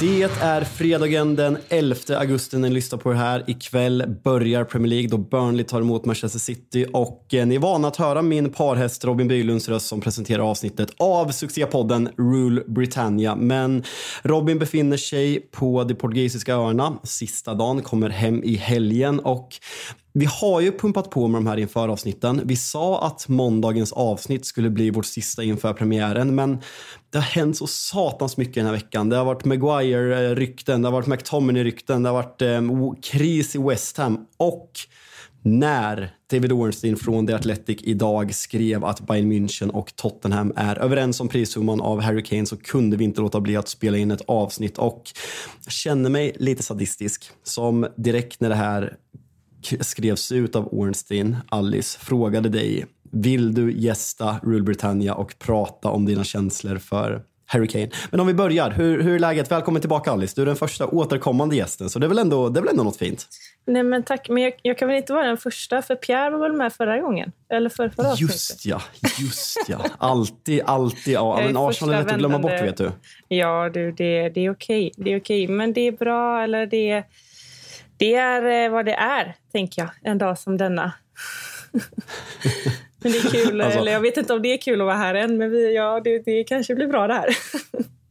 [0.00, 3.44] Det är fredagen den 11 augusti när ni lyssnar på det här.
[3.46, 7.88] Ikväll börjar Premier League då Burnley tar emot Manchester City och eh, ni är vana
[7.88, 13.36] att höra min parhäst Robin Bylunds röst som presenterar avsnittet av succépodden Rule Britannia.
[13.36, 13.84] Men
[14.22, 19.48] Robin befinner sig på de portugisiska öarna sista dagen, kommer hem i helgen och
[20.18, 22.40] vi har ju pumpat på med de här inför avsnitten.
[22.44, 26.58] Vi sa att måndagens avsnitt skulle bli vårt sista inför premiären, men
[27.10, 29.08] det har hänt så satans mycket den här veckan.
[29.08, 33.96] Det har varit Maguire-rykten, det har varit McTominay-rykten, det har varit eh, kris i West
[33.96, 34.70] Ham och
[35.42, 41.20] när David Ornstein från The Athletic idag skrev att Bayern München och Tottenham är överens
[41.20, 44.22] om prissumman av Harry Kane så kunde vi inte låta bli att spela in ett
[44.26, 45.02] avsnitt och
[45.64, 48.96] jag känner mig lite sadistisk som direkt när det här
[49.80, 56.06] skrevs ut av Ornstein, Alice, frågade dig vill du gästa Rule Britannia och prata om
[56.06, 57.90] dina känslor för Harry Kane.
[58.10, 59.50] Men om vi börjar, hur, hur är läget?
[59.50, 60.32] Välkommen tillbaka Alice.
[60.36, 62.82] Du är den första återkommande gästen, så det är väl ändå, det är väl ändå
[62.82, 63.26] något fint?
[63.66, 66.38] Nej men tack, men jag, jag, kan väl inte vara den första, för Pierre var
[66.38, 67.32] väl med förra gången?
[67.52, 68.82] Eller för förra Just ja,
[69.18, 69.78] just ja.
[69.98, 71.14] Alltid, alltid.
[71.14, 72.90] Ja, men Arsenal är lätt att glömma bort vet du.
[73.28, 74.92] Ja, du, det, det är okej.
[74.96, 77.04] Det är okej, men det är bra, eller det
[77.98, 80.92] det är eh, vad det är, tänker jag, en dag som denna.
[83.02, 84.96] men det är kul, alltså, eller jag vet inte om det är kul att vara
[84.96, 87.28] här än, men vi, ja, det, det kanske blir bra det här.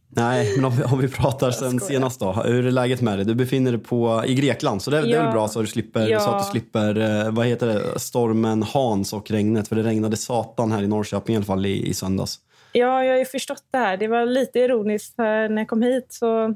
[0.09, 2.31] Nej, men om vi, om vi pratar sen senast då.
[2.31, 3.25] Hur är läget med dig?
[3.25, 5.67] Du befinner dig på, i Grekland, så det, ja, det är väl bra så, du
[5.67, 6.19] slipper, ja.
[6.19, 9.67] så att du slipper eh, vad heter det, stormen Hans och regnet.
[9.67, 12.39] För det regnade satan här i Norrköping i alla fall i, i söndags.
[12.71, 13.97] Ja, jag har ju förstått det här.
[13.97, 16.55] Det var lite ironiskt när jag kom hit så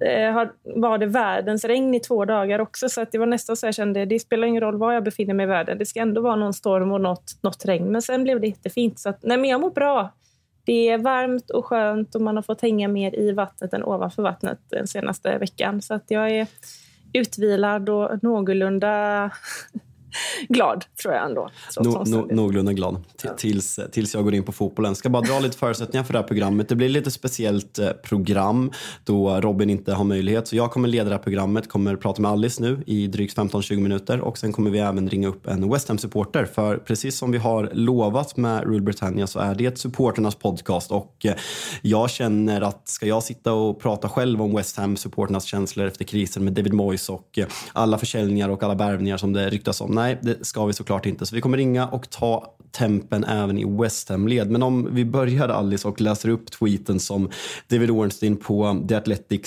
[0.00, 2.88] eh, var det världens regn i två dagar också.
[2.88, 5.34] Så att det var nästan så jag kände, det spelar ingen roll var jag befinner
[5.34, 5.78] mig i världen.
[5.78, 7.92] Det ska ändå vara någon storm och något, något regn.
[7.92, 8.98] Men sen blev det jättefint.
[8.98, 10.14] Så att, nej men jag mår bra.
[10.64, 14.22] Det är varmt och skönt och man har fått hänga mer i vattnet än ovanför
[14.22, 15.82] vattnet den senaste veckan.
[15.82, 16.46] Så att jag är
[17.12, 19.30] utvilad och någorlunda
[20.48, 21.50] glad, tror jag ändå.
[21.80, 23.34] No, no, någorlunda glad ja.
[23.36, 24.94] tills, tills jag går in på fotbollen.
[24.94, 26.68] Ska bara dra lite förutsättningar för det här programmet.
[26.68, 28.70] Det blir lite speciellt eh, program
[29.04, 30.48] då Robin inte har möjlighet.
[30.48, 33.80] Så jag kommer leda det här programmet, kommer prata med Alice nu i drygt 15-20
[33.80, 36.44] minuter och sen kommer vi även ringa upp en West Ham-supporter.
[36.44, 41.16] För precis som vi har lovat med Rule Britannia så är det supporternas podcast och
[41.24, 41.34] eh,
[41.82, 46.44] jag känner att ska jag sitta och prata själv om West Ham-supporternas känslor efter krisen
[46.44, 49.90] med David Moyes och eh, alla försäljningar och alla värvningar som det ryktas om.
[50.04, 51.26] Nej, det ska vi såklart inte.
[51.26, 54.50] Så vi kommer ringa och ta tempen även i West Ham-led.
[54.50, 57.30] Men om vi börjar Alice och läser upp tweeten som
[57.68, 59.40] David Ornstein på The Athletic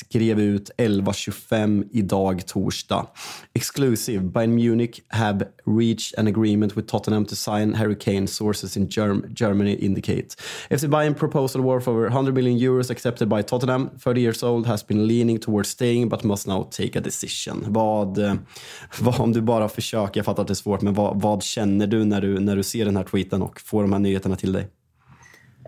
[0.00, 3.06] skrev ut 11.25 idag torsdag.
[3.54, 4.20] Exclusive.
[4.20, 9.24] Bayern Munich have reached an agreement with Tottenham to sign Harry Kane, sources in Germ
[9.40, 10.28] Germany indicate.
[10.70, 13.90] FC Bayern proposal worth over 100 million euros accepted by Tottenham.
[14.04, 17.64] 30 years old has been leaning towards staying but must now take a decision.
[17.68, 18.34] Vad, eh,
[19.00, 21.86] vad om du bara försöker, jag fattar att det är svårt, men vad, vad känner
[21.86, 24.52] du när du, när du ser den här tweeten och får de här nyheterna till
[24.52, 24.68] dig?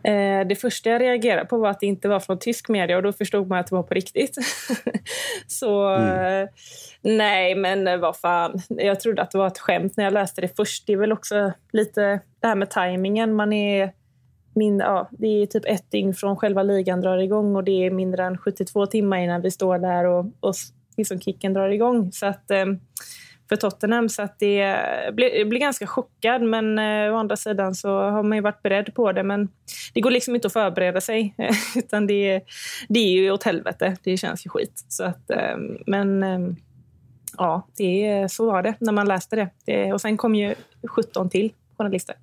[0.07, 3.03] Eh, det första jag reagerade på var att det inte var från tysk media och
[3.03, 4.37] då förstod man att det var på riktigt.
[5.47, 6.43] så mm.
[6.43, 6.49] Eh,
[7.03, 8.61] nej, men eh, vad fan.
[8.69, 10.87] Jag trodde att det var ett skämt när jag läste det först.
[10.87, 13.35] Det är väl också lite det här med tajmingen.
[13.35, 13.93] Man är
[14.55, 17.91] min, ja, det är typ ett dygn från själva ligan drar igång och det är
[17.91, 20.55] mindre än 72 timmar innan vi står där och, och
[20.97, 22.13] liksom kicken drar igång.
[22.13, 22.51] Så att,
[23.49, 24.09] för Tottenham.
[24.09, 24.77] Så att det
[25.15, 26.43] blir, blir ganska chockad.
[26.43, 29.23] Men eh, å andra sidan så har man ju varit beredd på det.
[29.23, 29.49] Men
[29.95, 31.35] det går liksom inte att förbereda sig.
[31.77, 32.41] utan det,
[32.89, 33.97] det är ju åt helvete.
[34.03, 34.85] Det känns ju skit.
[34.89, 35.57] Så att, eh,
[35.87, 36.41] men eh,
[37.39, 39.49] ja, det, så var det när man läste det.
[39.67, 39.93] det.
[39.93, 40.55] Och sen kom ju
[40.89, 42.17] 17 till journalister.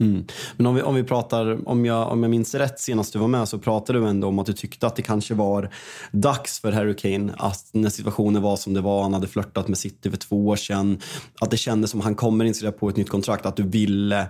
[0.00, 0.24] Mm.
[0.56, 3.28] Men om vi, om vi pratar, om jag, om jag minns rätt senast du var
[3.28, 5.70] med så pratade du ändå om att du tyckte att det kanske var
[6.12, 9.78] dags för Harry Kane att när situationen var som det var, han hade flörtat med
[9.78, 11.00] City för två år sedan,
[11.40, 14.26] att det kändes som att han kommer inte på ett nytt kontrakt, att du ville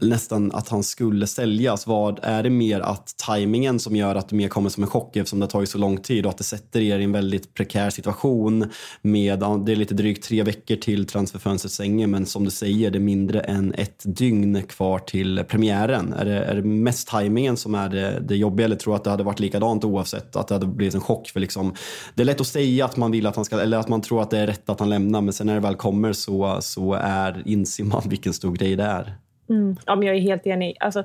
[0.00, 1.86] nästan att han skulle säljas.
[1.86, 5.16] Vad Är det mer att tajmingen som gör att det mer kommer som en chock
[5.16, 7.54] eftersom det har tagit så lång tid och att det sätter er i en väldigt
[7.54, 8.70] prekär situation
[9.02, 12.98] med, det är lite drygt tre veckor till transferfönstret stänger men som du säger, det
[12.98, 16.12] är mindre än ett dygn kvar till premiären.
[16.12, 19.04] Är det, är det mest tajmingen som är det, det jobbiga eller tror du att
[19.04, 20.36] det hade varit likadant oavsett?
[20.36, 21.28] Att det hade blivit en chock?
[21.28, 21.74] För liksom,
[22.14, 24.22] det är lätt att säga att man vill att han ska, eller att man tror
[24.22, 26.94] att det är rätt att han lämnar men sen när det väl kommer så, så
[26.94, 29.18] är, inser man vilken stor grej det är.
[29.48, 29.76] Mm.
[29.86, 30.76] Ja, men jag är helt enig.
[30.80, 31.04] Alltså,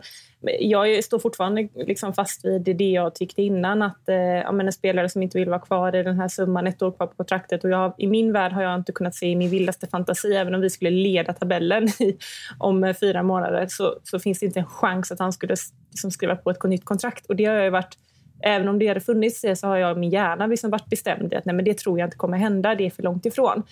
[0.59, 3.81] jag står fortfarande liksom fast vid det jag tyckte innan.
[3.81, 6.67] Att eh, ja, men en spelare som inte vill vara kvar i den här summan,
[6.67, 7.63] ett år kvar på kontraktet.
[7.63, 10.55] Och jag, I min värld har jag inte kunnat se i min vildaste fantasi, även
[10.55, 12.17] om vi skulle leda tabellen i,
[12.57, 15.55] om eh, fyra månader, så, så, finns det inte en chans att han skulle
[15.91, 17.25] liksom, skriva på ett nytt kontrakt.
[17.25, 17.97] Och det har jag varit
[18.39, 21.35] Även om det hade funnits det så har jag min hjärna liksom varit bestämd i
[21.35, 23.63] att nej, men det tror jag inte kommer hända, det är för långt ifrån.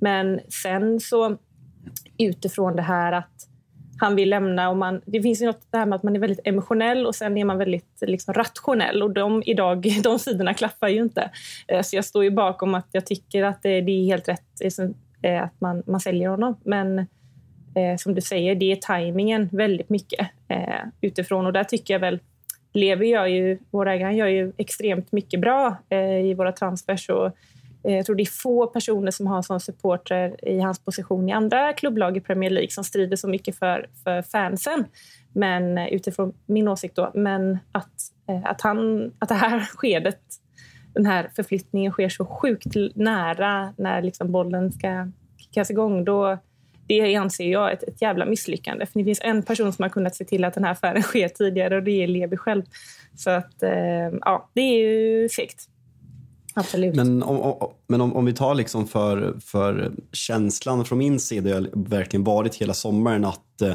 [0.00, 1.36] Men sen så
[2.18, 3.48] utifrån det här att
[3.98, 4.70] han vill lämna.
[4.70, 7.36] Och man, det finns ju något där med att man är väldigt emotionell och sen
[7.36, 9.02] är man väldigt liksom, rationell.
[9.02, 11.30] Och de, idag, de sidorna klaffar ju inte.
[11.68, 14.60] Eh, så jag står ju bakom att jag tycker att det, det är helt rätt
[14.60, 16.56] eh, eh, att man, man säljer honom.
[16.64, 16.98] Men
[17.74, 21.46] eh, som du säger, det är tajmingen väldigt mycket eh, utifrån.
[21.46, 22.18] Och där tycker jag väl
[22.72, 27.08] Levi gör ju, vår ägare gör ju extremt mycket bra eh, i våra transfers.
[27.08, 27.36] Och,
[27.84, 31.32] Eh, jag tror det är få personer som har sån supporter i hans position i
[31.32, 34.84] andra klubblag i Premier League som strider så mycket för, för fansen.
[35.32, 37.92] Men eh, utifrån min åsikt då, men att,
[38.28, 40.20] eh, att, han, att det här skedet,
[40.94, 45.08] den här förflyttningen sker så sjukt nära när liksom bollen ska
[45.38, 46.38] kickas igång, då
[46.86, 48.86] det anser jag ett, ett jävla misslyckande.
[48.86, 51.28] För det finns en person som har kunnat se till att den här affären sker
[51.28, 52.62] tidigare och det är Levi själv.
[53.16, 53.54] Så att,
[54.20, 55.68] ja, det är ju segt.
[56.54, 56.94] Absolut.
[56.94, 61.54] Men om, om, men om, om vi tar liksom för, för känslan från min sida,
[61.54, 63.74] har verkligen varit hela sommaren att, eh,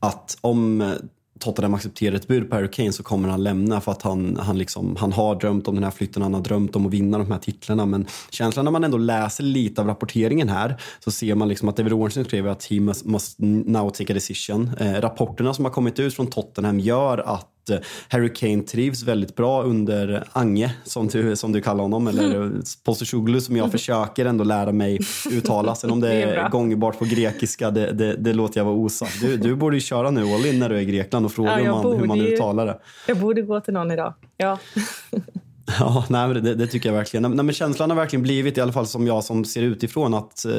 [0.00, 0.94] att om
[1.40, 4.58] Tottenham accepterar ett bud på Harry Kane så kommer han lämna för att han, han,
[4.58, 7.30] liksom, han har drömt om den här flytten, han har drömt om att vinna de
[7.30, 7.86] här titlarna.
[7.86, 11.76] Men känslan när man ändå läser lite av rapporteringen här så ser man liksom att
[11.76, 14.70] David Ornstein skriver att he must, must now take a decision.
[14.80, 17.78] Eh, rapporterna som har kommit ut från Tottenham gör att Eh,
[18.08, 22.62] Harry Kane trivs väldigt bra under Ange, som du, som du kallar honom, eller mm.
[22.84, 24.98] Postosoglu som jag försöker ändå lära mig
[25.30, 25.74] uttala.
[25.74, 28.76] Sen om det, det är, är gångbart på grekiska, det, det, det, låter jag vara
[28.76, 29.20] osagt.
[29.20, 31.60] Du, du borde ju köra nu all in när du är i Grekland och fråga
[31.60, 32.78] ja, man, hur man uttalar det.
[33.06, 34.58] Jag borde gå till någon idag, ja.
[35.80, 37.22] Ja, nej, det, det, tycker jag verkligen.
[37.22, 40.44] Nej, men känslan har verkligen blivit, i alla fall som jag som ser utifrån, att
[40.44, 40.52] eh,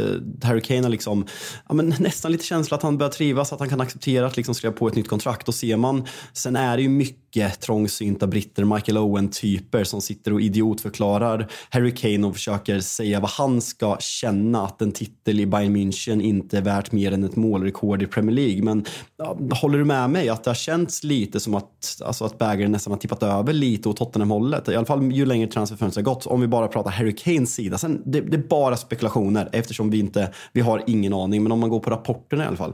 [0.44, 1.26] Harry Kane har liksom,
[1.68, 4.56] ja, men nästan lite känsla att han börjar trivas, att han kan acceptera att liksom
[4.56, 5.48] skriva på ett nytt kontrakt.
[5.48, 10.42] Och ser man, sen är det ju mycket trångsynta britter, Michael Owen-typer som sitter och
[10.42, 15.76] idiotförklarar Harry Kane och försöker säga vad han ska känna att en titel i Bayern
[15.76, 18.64] München inte är värt mer än ett målrekord i Premier League.
[18.64, 18.86] Men
[19.18, 22.72] ja, håller du med mig att det har känts lite som att, alltså att bägaren
[22.72, 24.70] nästan har tippat över lite åt Tottenham-hållet?
[24.70, 26.26] I alla fall fall ju längre transferfönstret har gått.
[26.26, 27.78] Om vi bara pratar Harry Kanes sida.
[27.78, 31.44] Sen, det, det, är bara spekulationer eftersom vi inte vi har ingen aning.
[31.44, 32.74] Men om man går på rapporterna i alla fall.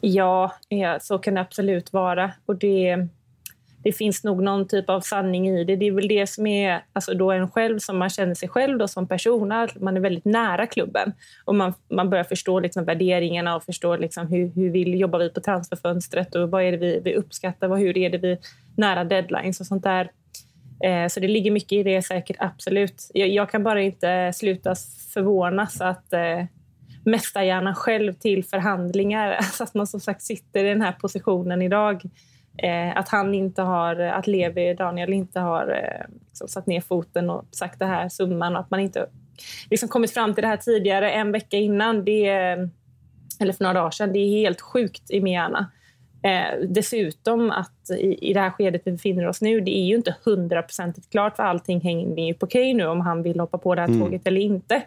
[0.00, 2.32] Ja, ja så kan det absolut vara.
[2.46, 3.08] Och det,
[3.84, 5.76] det finns nog någon typ av sanning i det.
[5.76, 8.78] Det är väl det som är alltså då en själv, som man känner sig själv
[8.78, 9.48] då som person.
[9.80, 11.12] Man är väldigt nära klubben
[11.44, 15.30] och man, man börjar förstå liksom värderingarna och förstå liksom hur, hur vi jobbar vi
[15.30, 18.38] på transferfönstret och vad är det vi, vi uppskattar Vad, hur är det vi
[18.76, 20.10] nära deadlines och sånt där.
[20.82, 23.10] Eh, så det ligger mycket i det säkert, absolut.
[23.14, 24.74] Jag, jag kan bara inte sluta
[25.14, 26.44] förvånas att eh,
[27.04, 32.02] mästarhjärnan själv till förhandlingar, alltså att man som sagt sitter i den här positionen idag.
[32.58, 37.30] Eh, att han inte har, att Levi, Daniel inte har eh, liksom satt ner foten
[37.30, 39.06] och sagt det här summan och att man inte
[39.70, 42.04] liksom kommit fram till det här tidigare en vecka innan.
[42.04, 42.58] Det, eh,
[43.40, 44.12] eller för några dagar sedan.
[44.12, 45.70] Det är helt sjukt i min hjärna.
[46.24, 49.94] Eh, dessutom att i, i det här skedet vi befinner oss nu, det är ju
[49.94, 53.74] inte hundraprocentigt klart för allting hänger ju på Kay nu om han vill hoppa på
[53.74, 54.00] det här mm.
[54.00, 54.82] tåget eller inte.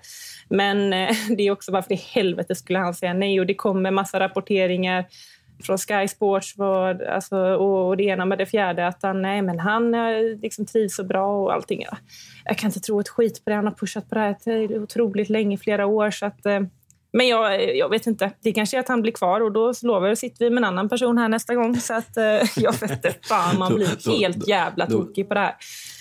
[0.49, 3.91] Men eh, det är också varför i helvete skulle han säga nej och det kommer
[3.91, 5.05] massa rapporteringar
[5.63, 8.87] från Sky Sports var, alltså, och, och det ena med det fjärde.
[8.87, 9.91] Att han, nej, men han
[10.41, 11.85] liksom trivs så bra och allting.
[12.45, 13.55] Jag kan inte tro ett skit på det.
[13.55, 16.11] Han har pushat på det här otroligt länge, flera år.
[16.11, 16.59] Så att, eh,
[17.15, 18.31] men jag, jag vet inte.
[18.43, 20.63] Det kanske är att han blir kvar och då lovar jag sitter vi med en
[20.63, 21.79] annan person här nästa gång.
[21.79, 22.23] Så att, eh,
[22.55, 23.15] jag vet inte.
[23.21, 25.55] Fan, man blir då, helt då, jävla tokig på det här.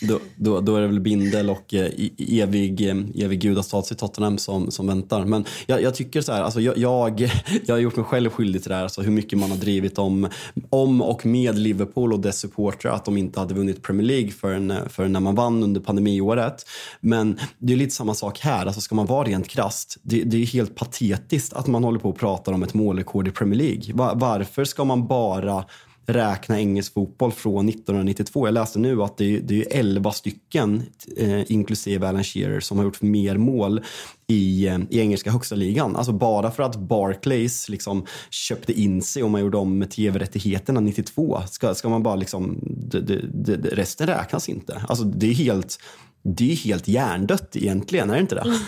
[0.08, 4.38] Då, då, då, är det väl Bindel och eh, evig, eh, evig gudastats i Tottenham
[4.38, 5.24] som, som väntar.
[5.24, 7.20] Men jag, jag tycker så här, alltså jag, jag,
[7.66, 8.82] jag har gjort mig själv skyldig till det här.
[8.82, 10.28] Alltså hur mycket man har drivit om,
[10.70, 14.74] om och med Liverpool och dess supportrar att de inte hade vunnit Premier League förrän,
[14.88, 16.64] förrän när man vann under pandemiåret.
[17.00, 18.66] Men det är lite samma sak här.
[18.66, 21.98] Alltså ska man vara rent krasst, det, det är helt patetiskt patetiskt att man håller
[21.98, 24.14] på och pratar om ett målrekord i Premier League.
[24.14, 25.64] varför ska man bara
[26.06, 28.46] räkna engelsk fotboll från 1992.
[28.46, 30.82] Jag läste nu att det är, det är 11 stycken,
[31.16, 33.80] eh, inklusive Alan Shearer, som har gjort mer mål
[34.26, 35.96] i, eh, i engelska högsta ligan.
[35.96, 41.42] Alltså bara för att Barclays liksom köpte in sig och man gjorde om tv-rättigheterna 92.
[41.50, 44.84] Ska, ska man bara liksom, det, det, det, resten räknas inte.
[44.88, 45.78] Alltså det är helt
[46.24, 48.40] det är helt hjärndött egentligen, är det inte det?
[48.40, 48.58] Mm.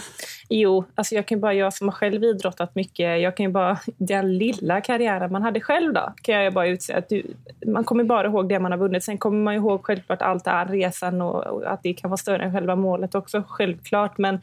[0.48, 3.78] Jo, alltså jag kan bara, jag som har själv idrottat mycket, jag kan ju bara,
[3.96, 7.22] den lilla karriären man hade själv då, kan jag bara utse att du,
[7.66, 9.04] man kommer bara ihåg det man har vunnit.
[9.04, 12.18] Sen kommer man ihåg självklart allt det här resan och, och att det kan vara
[12.18, 14.18] större än själva målet också, självklart.
[14.18, 14.40] Men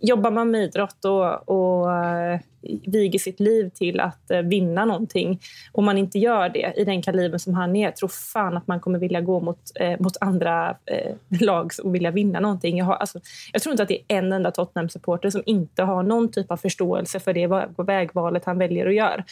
[0.00, 2.40] jobbar man med idrott och, och eh,
[2.86, 5.40] viger sitt liv till att eh, vinna någonting
[5.72, 8.80] och man inte gör det i den kalibern som han är, tror fan att man
[8.80, 12.78] kommer vilja gå mot, eh, mot andra eh, lag och vilja vinna någonting.
[12.78, 13.20] Jag, har, alltså,
[13.52, 16.56] jag tror inte att det är en enda Tottenham-supporter som inte har någon typ av
[16.56, 17.46] förståelse för det
[17.84, 19.24] vägvalet han väljer att göra.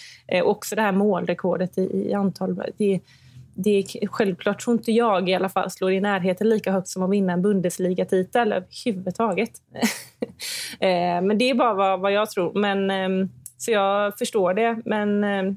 [0.44, 2.62] också det här målrekordet i, i antal.
[2.76, 3.00] Det,
[3.54, 7.02] det är, självklart tror inte jag i alla fall slår i närheten lika högt som
[7.02, 9.50] att vinna en Bundesliga-titel överhuvudtaget.
[10.80, 12.52] Eh, men det är bara vad, vad jag tror.
[12.54, 14.78] Men, ehm, så jag förstår det.
[14.84, 15.56] Men ehm,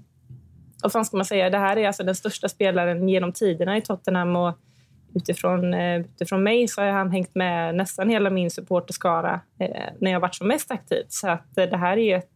[0.83, 1.49] vad fan ska man säga?
[1.49, 4.35] Det här är alltså den största spelaren genom tiderna i Tottenham.
[4.35, 4.57] Och
[5.15, 10.11] utifrån, eh, utifrån mig så har han hängt med nästan hela min supporterskara eh, när
[10.11, 11.03] jag varit som mest aktiv.
[11.09, 12.31] Så att, det här är ett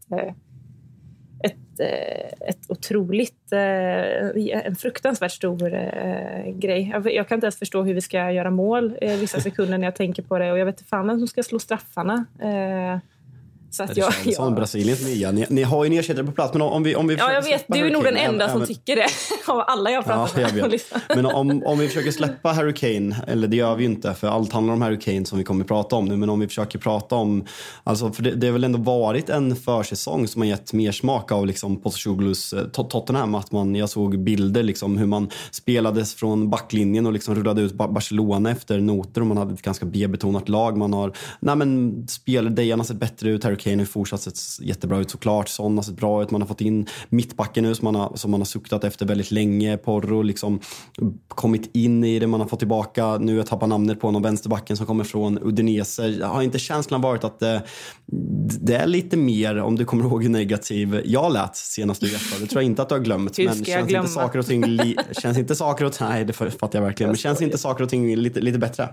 [1.43, 6.93] ett, eh, ett otroligt, eh, en fruktansvärt stor eh, grej.
[7.05, 10.23] Jag kan inte ens förstå hur vi ska göra mål vissa sekunder när jag tänker
[10.23, 12.25] på det och jag vet inte fan vem som ska slå straffarna.
[13.71, 14.33] Så att jag, jag...
[14.33, 15.31] som Brasiliens nya.
[15.31, 16.53] Ni, ni har ju en ersättare på plats.
[16.53, 17.65] Men om vi, om vi ja, jag vet.
[17.67, 19.07] Du är nog den enda som tycker det
[19.51, 20.81] av alla jag pratar ja, jag med.
[21.15, 24.27] Men om, om vi försöker släppa Harry Kane, eller det gör vi ju inte för
[24.27, 26.17] allt handlar om Harry Kane som vi kommer att prata om nu.
[26.17, 27.45] Men om vi försöker prata om,
[27.83, 31.31] alltså för det, det har väl ändå varit en försäsong som har gett mer smak
[31.31, 33.35] av liksom Postacoglu's eh, Tottenham.
[33.35, 37.73] Att man, jag såg bilder liksom hur man spelades från backlinjen och liksom rullade ut
[37.73, 40.77] Barcelona efter noter och man hade ett ganska B-betonat lag.
[40.77, 43.43] Man har, nej men speldejarna sett bättre ut.
[43.43, 45.49] Harry Kane har fortsatt sett jättebra ut såklart.
[45.49, 46.31] Son har sett bra ut.
[46.31, 49.31] Man har fått in mittbacken nu som man har, som man har suktat efter väldigt
[49.31, 49.77] länge.
[49.77, 50.59] Porro liksom
[51.27, 52.27] kommit in i det.
[52.27, 56.23] Man har fått tillbaka, nu jag tappar namnet på honom, vänsterbacken som kommer från Udinese.
[56.23, 57.63] Har inte känslan varit att det,
[58.61, 62.41] det är lite mer, om du kommer ihåg hur negativ jag lät senast du gästade.
[62.41, 63.39] Det tror jag inte att du har glömt.
[63.39, 66.33] Hur men känns inte saker och ting, li, känns inte saker och ting, nej det
[66.33, 68.89] fattar jag verkligen, men känns inte saker och ting lite, lite bättre?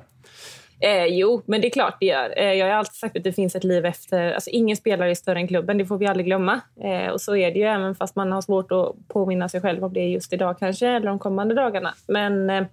[0.81, 2.35] Eh, jo, men det är klart det gör.
[2.37, 4.33] Eh, jag har alltid sagt att det finns ett liv efter...
[4.33, 6.61] Alltså, ingen spelare är större än klubben, det får vi aldrig glömma.
[6.81, 9.85] Eh, och så är det ju även fast man har svårt att påminna sig själv
[9.85, 11.95] om det just idag kanske, eller de kommande dagarna.
[12.07, 12.65] Men, eh,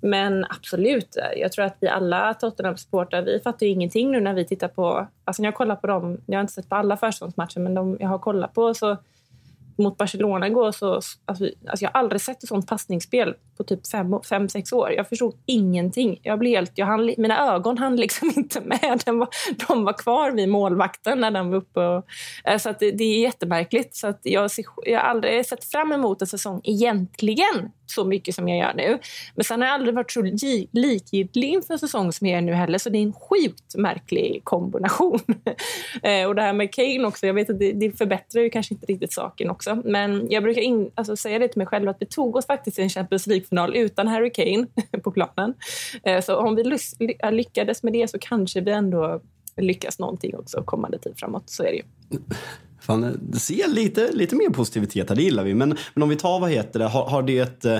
[0.00, 4.44] men absolut, jag tror att vi alla Tottenham-supportrar, vi fattar ju ingenting nu när vi
[4.44, 5.06] tittar på...
[5.24, 7.96] Alltså när jag kollar på dem, jag har inte sett på alla försäsongsmatcher, men de
[8.00, 8.96] jag har kollat på så
[9.76, 10.94] mot Barcelona igår så...
[10.94, 14.92] Alltså, alltså jag har aldrig sett ett sånt passningsspel på typ fem, fem, sex år.
[14.92, 16.20] Jag förstod ingenting.
[16.22, 19.02] Jag blev helt, jag hann, mina ögon hann liksom inte med.
[19.06, 19.28] De var,
[19.68, 21.80] de var kvar vid målvakten när den var uppe.
[21.80, 22.06] Och,
[22.44, 23.96] eh, så att det, det är jättemärkligt.
[23.96, 24.50] Så att jag,
[24.84, 28.98] jag har aldrig sett fram emot en säsong egentligen så mycket som jag gör nu.
[29.34, 30.22] Men sen har jag aldrig varit så
[30.72, 32.78] likgiltig inför en säsong som jag är nu heller.
[32.78, 35.20] Så det är en sjukt märklig kombination.
[36.02, 38.74] Eh, och det här med Kane också, jag vet att det, det förbättrar ju kanske
[38.74, 39.82] inte riktigt saken också.
[39.84, 42.74] Men jag brukar in, alltså säga det till mig själv att vi tog oss faktiskt
[42.74, 44.66] till en Champions League League-final utan Harry Kane
[45.02, 45.54] på planen.
[46.02, 46.78] Eh, så om vi
[47.22, 49.20] eh, lyckades med det så kanske vi ändå
[49.56, 51.50] lyckas någonting också kommande tid framåt.
[51.50, 51.82] Så är det ju.
[52.80, 55.54] Fan, se lite, lite mer positivitet här, det gillar vi.
[55.54, 57.78] Men, men om vi tar, vad heter det, har, har det eh,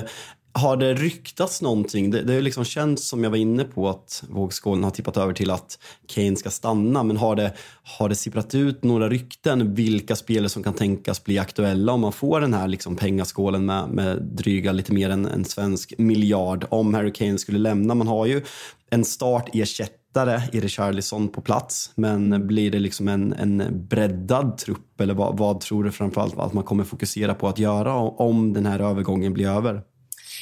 [0.59, 2.11] har det ryktats någonting?
[2.11, 5.51] Det, det liksom känts som jag var inne på att vågskålen har tippat över till
[5.51, 7.03] att Kane ska stanna.
[7.03, 11.39] Men har det, har det sipprat ut några rykten vilka spelare som kan tänkas bli
[11.39, 15.45] aktuella om man får den här liksom pengaskålen med, med dryga lite mer än en
[15.45, 17.95] svensk miljard om Harry Kane skulle lämna?
[17.95, 18.43] Man har ju
[18.89, 21.91] en startersättning lättare i Richarlison på plats.
[21.95, 26.53] Men blir det liksom en, en breddad trupp eller vad, vad tror du framförallt att
[26.53, 29.81] man kommer fokusera på att göra om den här övergången blir över?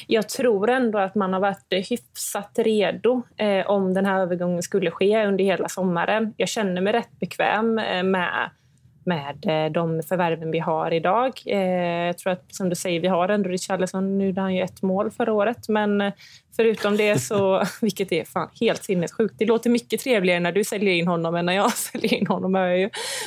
[0.06, 4.90] Jag tror ändå att man har varit hyfsat redo eh, om den här övergången skulle
[4.90, 6.34] ske under hela sommaren.
[6.36, 8.50] Jag känner mig rätt bekväm eh, med
[9.08, 11.32] med eh, de förvärven vi har idag.
[11.46, 14.18] Eh, jag tror att som du säger, vi har ändå Richarlison.
[14.18, 16.12] Nu gjorde han ju ett mål förra året, men eh,
[16.56, 19.34] förutom det så, vilket är fan helt sinnessjukt.
[19.38, 22.52] Det låter mycket trevligare när du säljer in honom än när jag säljer in honom.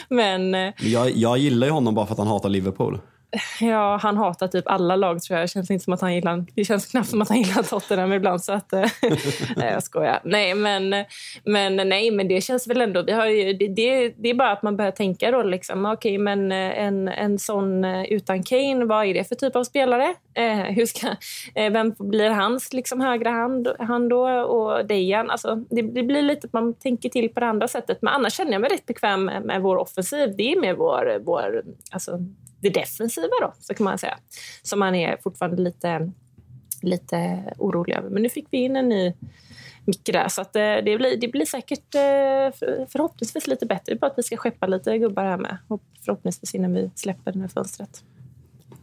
[0.10, 3.00] Men, eh, jag, jag gillar ju honom bara för att han hatar Liverpool.
[3.60, 5.44] Ja, han hatar typ alla lag tror jag.
[5.44, 8.14] Det känns, inte som att han gillar, det känns knappt som att han gillar Tottenham
[8.14, 8.44] ibland.
[8.44, 8.80] Så att, eh,
[9.56, 10.20] nej, jag skojar.
[10.24, 11.06] Nej men,
[11.44, 13.02] men, nej, men det känns väl ändå...
[13.02, 15.44] Vi har ju, det, det, det är bara att man börjar tänka då.
[15.44, 19.56] Liksom, okay, men eh, en, en sån eh, utan Kane, vad är det för typ
[19.56, 20.16] av spelare?
[20.34, 21.08] Eh, hur ska,
[21.56, 24.30] eh, vem blir hans liksom, högra hand, hand då?
[24.30, 25.30] Och Dejan?
[25.30, 27.98] Alltså, det, det, blir lite att man tänker till på det andra sättet.
[28.02, 30.34] Men annars känner jag mig rätt bekväm med, med vår offensiv.
[30.38, 32.20] Det är med vår, vår alltså,
[32.62, 34.18] det defensiva då, så kan man säga.
[34.62, 36.12] Som man är fortfarande lite,
[36.82, 38.10] lite orolig över.
[38.10, 39.14] Men nu fick vi in en ny
[39.86, 43.84] Micke där, så att eh, det, blir, det blir säkert eh, förhoppningsvis lite bättre.
[43.86, 45.58] Det är bara att vi ska skeppa lite gubbar här med.
[46.06, 48.04] Förhoppningsvis innan vi släpper det här fönstret.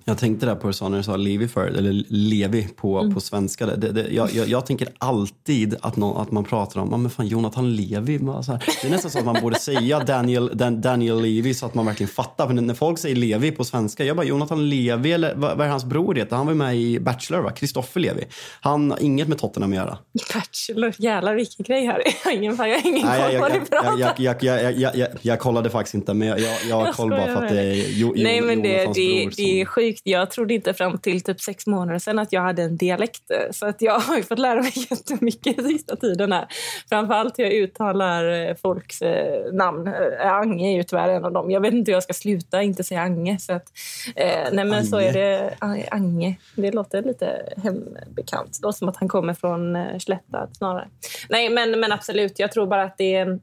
[0.08, 3.14] Jag tänkte där på det när du sa Levi för, eller Levi på, mm.
[3.14, 3.66] på svenska.
[3.66, 7.26] Det, det, jag, jag, jag, tänker alltid att, någon, att man pratar om men fan,
[7.26, 8.18] Jonathan Levi.
[8.18, 8.64] Så här.
[8.82, 11.86] Det är nästan så att man borde säga Daniel, Dan, Daniel Levi så att man
[11.86, 12.46] verkligen fattar.
[12.46, 15.70] För när folk säger Levi på svenska, jag bara Jonathan Levi, eller vad, vad är
[15.70, 16.36] hans bror heter?
[16.36, 17.50] Han var med i Bachelor, va?
[17.50, 18.24] Kristoffer Levi.
[18.60, 19.98] Han har inget med Tottenham att göra.
[20.34, 22.02] Bachelor, jävlar vilken grej här.
[22.04, 25.94] Jag har ingen, jag har ingen Nej, koll på jag, jag, jag, jag, kollade faktiskt
[25.94, 28.62] inte, men jag, jag, jag har koll bara för att det är jo, Nej, men
[28.62, 29.97] det, det, det är sjukt.
[30.04, 33.22] Jag trodde inte fram till typ sex månader sedan att jag hade en dialekt.
[33.50, 36.46] Så att jag har fått lära mig jättemycket sista tiden här.
[36.88, 39.86] Framförallt hur jag uttalar eh, folks eh, namn.
[39.86, 41.50] Eh, Ange är ju tyvärr en av dem.
[41.50, 43.38] Jag vet inte hur jag ska sluta inte säga Ange.
[43.38, 43.72] Så att,
[44.16, 45.54] eh, nej men så är det
[45.90, 46.36] Ange.
[46.56, 48.58] Det låter lite hembekant.
[48.60, 50.88] Det låter som att han kommer från eh, Slätta snarare.
[51.28, 53.38] Nej men, men absolut, jag tror bara att det är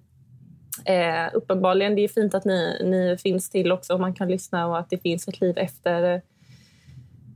[0.85, 4.67] Eh, uppenbarligen, det är fint att ni, ni finns till också och man kan lyssna
[4.67, 6.21] och att det finns ett liv efter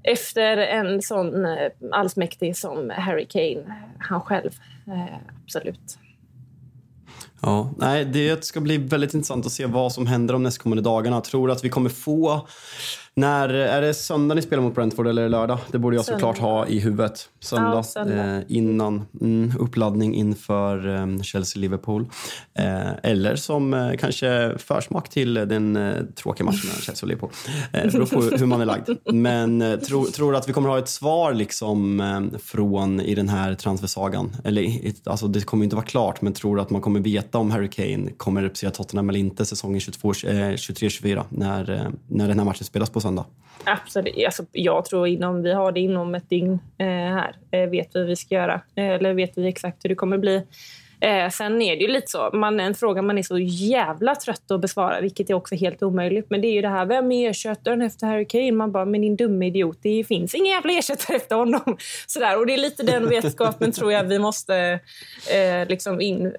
[0.04, 4.52] efter en sån eh, allsmäktig som Harry Kane, han själv.
[4.88, 5.98] Eh, absolut.
[7.42, 11.16] Ja, nej, det ska bli väldigt intressant att se vad som händer de nästkommande dagarna.
[11.16, 12.48] Jag tror att vi kommer få
[13.20, 15.60] när, är det söndag ni spelar mot Brentford eller lördag?
[15.72, 16.20] Det borde jag söndag.
[16.20, 17.30] såklart ha i huvudet.
[17.40, 18.38] Söndag, ja, söndag.
[18.38, 22.06] Eh, innan mm, uppladdning inför eh, Chelsea-Liverpool.
[22.60, 27.30] Eh, eller som eh, kanske försmak till den eh, tråkiga matchen mellan Chelsea och Liverpool.
[27.74, 28.90] Eh, beror på hur man är lagd.
[29.14, 33.30] Men eh, tro, tror att vi kommer ha ett svar liksom, eh, från i den
[33.30, 34.36] här transfersagan.
[34.44, 37.70] Eller, alltså, det kommer inte vara klart, men tror att man kommer veta om Harry
[37.70, 43.02] Kane kommer representera Tottenham eller inte säsongen 23-24 när, när den här matchen spelas på
[43.02, 43.09] söndag?
[43.63, 44.26] Absolut.
[44.26, 47.36] Alltså, jag tror inom, vi har det inom ett dygn eh, här.
[47.52, 48.62] Eh, vet vi vad vi ska göra.
[48.76, 50.43] Eh, eller vet vi exakt hur det kommer bli.
[51.02, 54.52] Eh, sen är det ju lite så, man, en fråga man är så jävla trött
[54.52, 56.30] att besvara, vilket är också helt omöjligt.
[56.30, 58.52] Men det är ju det här, vem är ersättaren efter Harry Kane?
[58.52, 61.78] Man bara, men din dumme idiot, det finns ingen jävla ersättare efter honom.
[62.08, 62.40] Sådär.
[62.40, 64.80] Och det är lite den vetskapen tror jag vi måste
[65.34, 66.32] eh, liksom in, eh,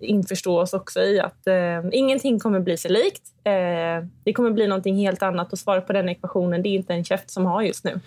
[0.00, 1.20] införstå oss också i.
[1.20, 3.22] Att eh, ingenting kommer bli sig likt.
[3.44, 6.94] Eh, det kommer bli någonting helt annat och svaret på den ekvationen, det är inte
[6.94, 8.00] en käft som har just nu.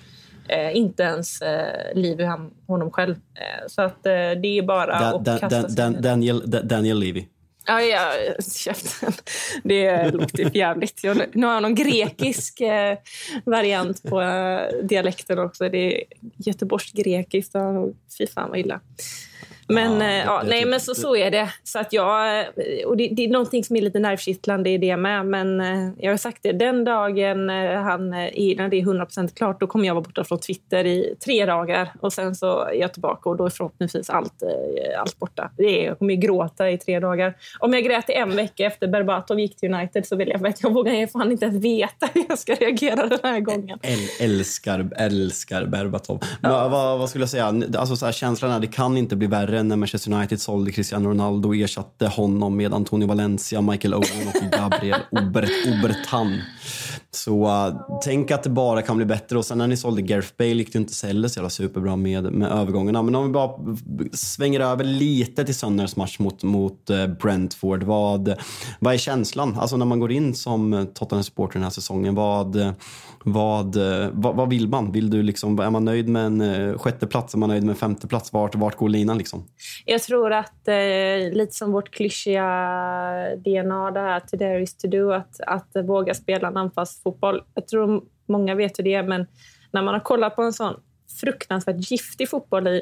[0.52, 3.16] Eh, inte ens eh, Livy han, honom själv.
[3.16, 7.00] Eh, så att eh, det är bara da, att da, kasta sig da, Daniel, Daniel
[7.00, 7.26] Levy.
[7.66, 8.12] Ja, ja,
[8.56, 9.14] käften.
[9.64, 11.04] Det låter jävligt.
[11.04, 12.98] Jag, nu har jag någon grekisk eh,
[13.46, 15.70] variant på eh, dialekten också.
[15.70, 16.04] Det är
[16.38, 17.54] göteborgskt grekiskt.
[18.18, 18.80] Fy fan vad illa.
[19.74, 21.50] Men, ja, eh, ja, nej, men så, så är det.
[21.64, 22.46] Så att jag, eh,
[22.86, 25.26] och det, det är någonting som är lite nervkittlande i det med.
[25.26, 29.68] Men eh, jag har sagt det, den dagen han, när det är 100% klart, då
[29.68, 31.94] kommer jag vara borta från Twitter i tre dagar.
[32.00, 34.44] Och sen så är jag tillbaka och då är förhoppningsvis allt,
[35.00, 35.52] allt borta.
[35.58, 37.34] Det är, jag kommer gråta i tre dagar.
[37.60, 40.64] Om jag grät i en vecka efter Berbatov gick till United så vill jag att
[40.64, 43.80] jag vågar fan inte ens veta hur jag ska reagera den här gången.
[44.20, 46.24] älskar, älskar Berbatov.
[46.42, 46.68] Ja.
[46.68, 47.46] vad, vad, skulle jag säga?
[47.78, 51.10] Alltså, så här, känslan är det kan inte bli värre när Manchester United sålde Cristiano
[51.10, 56.42] Ronaldo och ersatte honom med Antonio Valencia, Michael Owen och Gabriel Obertan.
[57.14, 59.38] Så uh, tänk att det bara kan bli bättre.
[59.38, 62.34] Och sen när ni sålde Gareth Bale gick det inte heller så jävla superbra med,
[62.34, 63.02] med övergångarna.
[63.02, 63.52] Men om vi bara
[64.14, 67.84] svänger över lite till söndagens match mot, mot uh, Brentford.
[67.84, 68.34] Vad,
[68.80, 69.58] vad är känslan?
[69.60, 72.16] Alltså när man går in som Tottenham-supporter den här säsongen.
[72.16, 72.76] Vad,
[73.24, 73.78] vad,
[74.12, 74.92] vad, vad, vill man?
[74.92, 77.34] Vill du liksom, är man nöjd med en uh, sjätte plats?
[77.34, 78.34] Är man nöjd med en femte plats?
[78.34, 79.18] Vart, vart går linan?
[79.18, 79.44] Liksom?
[79.86, 82.44] Jag tror att eh, lite som vårt klyschiga
[83.36, 87.44] DNA, det här to dare is to do, att, att våga spela en anfallsfotboll.
[87.54, 89.28] Jag tror många vet hur det är, men
[89.72, 90.74] när man har kollat på en sån
[91.22, 92.82] fruktansvärt giftig fotboll i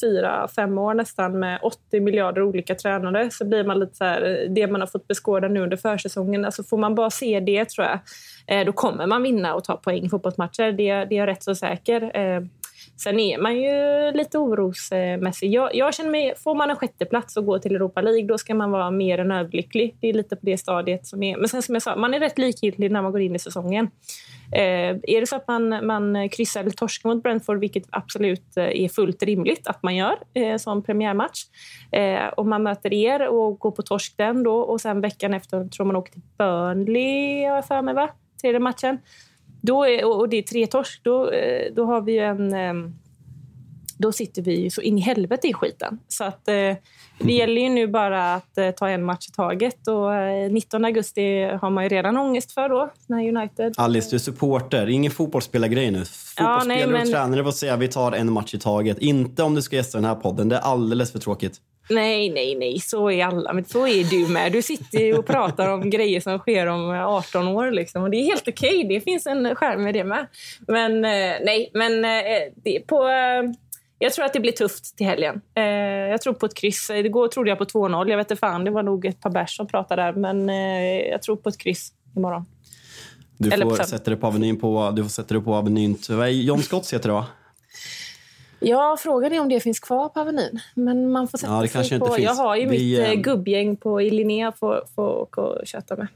[0.00, 4.46] fyra, fem år nästan med 80 miljarder olika tränare så blir man lite så här,
[4.50, 6.44] det man har fått beskåda nu under försäsongen.
[6.44, 8.00] Alltså får man bara se det tror jag,
[8.46, 10.72] eh, då kommer man vinna och ta poäng i fotbollsmatcher.
[10.72, 12.16] Det, det är jag rätt så säker.
[12.16, 12.42] Eh,
[12.98, 15.52] Sen är man ju lite orosmässig.
[15.52, 18.54] Jag, jag känner mig, får man en sjätteplats och går till Europa League, då ska
[18.54, 19.96] man vara mer än överlycklig.
[20.00, 21.36] Det är lite på det stadiet som är.
[21.36, 23.90] Men sen som jag sa, man är rätt likgiltig när man går in i säsongen.
[24.52, 28.64] Eh, är det så att man, man kryssar eller torskar mot Brentford, vilket absolut eh,
[28.64, 31.44] är fullt rimligt att man gör eh, som premiärmatch,
[31.92, 35.68] eh, och man möter er och går på torsk den då och sen veckan efter
[35.68, 38.10] tror man åker till Burnley, har jag för mig, va?
[38.40, 38.98] Tredje matchen
[39.60, 42.54] då är, och det är tre torsk, då, eh, då har vi en...
[42.54, 42.94] Ehm,
[44.00, 45.98] då sitter vi så in i helvete i skiten.
[46.08, 46.54] Så att, eh,
[47.18, 49.88] det gäller ju nu bara att eh, ta en match i taget.
[49.88, 50.10] Och,
[50.50, 53.74] 19 augusti har man ju redan ångest för då, när United...
[53.76, 54.86] Alice, du är supporter.
[54.88, 56.04] Ingen fotbollsspelargrej nu.
[56.04, 57.02] Fotbollsspelare ja, nej, men...
[57.02, 58.98] och tränare får säga vi tar en match i taget.
[58.98, 60.48] Inte om du ska gästa den här podden.
[60.48, 61.60] Det är alldeles för tråkigt.
[61.90, 62.80] Nej, nej, nej.
[62.80, 63.52] Så är alla.
[63.52, 64.52] Men så är du med.
[64.52, 67.70] Du sitter och pratar om grejer som sker om 18 år.
[67.70, 68.02] Liksom.
[68.02, 68.84] Och det är helt okej.
[68.84, 68.88] Okay.
[68.88, 70.26] Det finns en skärm med det med.
[70.66, 73.08] Men eh, nej, men eh, det, på...
[73.08, 73.42] Eh,
[74.00, 75.40] jag tror att det blir tufft till helgen.
[75.54, 75.64] Eh,
[76.10, 76.90] jag tror på ett kryss.
[76.90, 78.10] Igår trodde jag på 2-0.
[78.10, 80.12] Jag vet inte fan, det var nog ett par bärs som pratade där.
[80.12, 82.44] Men eh, jag tror på ett kryss imorgon.
[83.38, 85.96] Du får sätta det på avenyn på, du får sätta det på avenyn.
[86.30, 87.26] John Scotts heter det va?
[88.60, 90.60] Ja, frågan är om det finns kvar på Avenyn.
[90.74, 92.16] Men man får sätta ja, det sig på...
[92.18, 95.96] Jag har ju Vi, mitt äh, gubbgäng på, i Linnea för att åka och köta
[95.96, 96.08] med.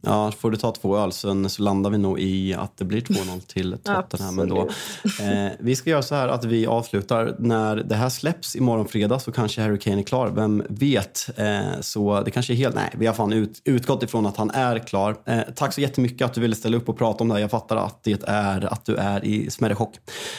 [0.00, 3.00] Ja, får du ta två öl sen så landar vi nog i att det blir
[3.00, 4.68] 2-0 till Tottenham ändå.
[5.04, 7.36] Eh, vi ska göra så här att vi avslutar.
[7.38, 10.30] När det här släpps imorgon fredag så kanske Harry Kane är klar.
[10.30, 11.30] Vem vet?
[11.36, 12.74] Eh, så det kanske är helt...
[12.74, 15.16] Nej, vi har fan ut, utgått ifrån att han är klar.
[15.24, 17.40] Eh, tack så jättemycket att du ville ställa upp och prata om det här.
[17.40, 19.94] Jag fattar att det är att du är i smärre chock.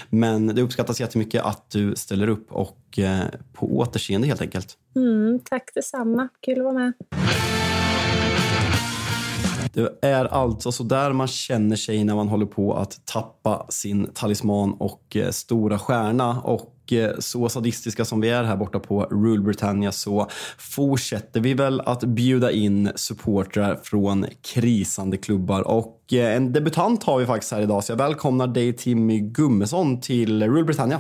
[0.10, 3.21] Men det uppskattas jättemycket att du ställer upp och eh,
[3.54, 4.78] på återseende helt enkelt.
[4.95, 6.28] Mm, tack detsamma.
[6.45, 6.93] Kul att vara med.
[9.73, 14.10] Det är alltså så där man känner sig när man håller på att tappa sin
[14.13, 16.41] talisman och eh, stora stjärna.
[16.41, 21.53] Och eh, så sadistiska som vi är här borta på Rule Britannia så fortsätter vi
[21.53, 25.62] väl att bjuda in supportrar från krisande klubbar.
[25.62, 30.01] Och eh, en debutant har vi faktiskt här idag så jag välkomnar dig Timmy Gummesson
[30.01, 30.99] till Rule Britannia.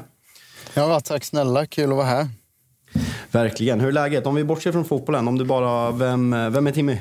[0.73, 1.65] Ja, tack snälla.
[1.65, 2.27] Kul att vara här.
[3.31, 3.79] Verkligen.
[3.79, 4.25] Hur är läget?
[4.25, 6.97] Om vi bortser från fotbollen, om du bara, vem, vem är Timmy?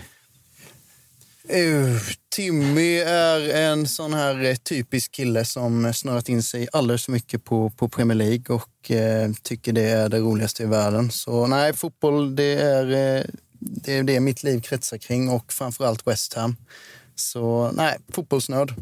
[1.55, 1.99] Uh,
[2.35, 7.45] Timmy är en sån här eh, typisk kille som snurrat in sig alldeles för mycket
[7.45, 11.11] på, på Premier League och uh, tycker det är det roligaste i världen.
[11.11, 12.85] Så nej, fotboll det är,
[13.19, 13.25] uh,
[13.59, 16.57] det är det mitt liv kretsar kring och framförallt West Ham.
[17.15, 18.75] Så nej, fotbollsnörd.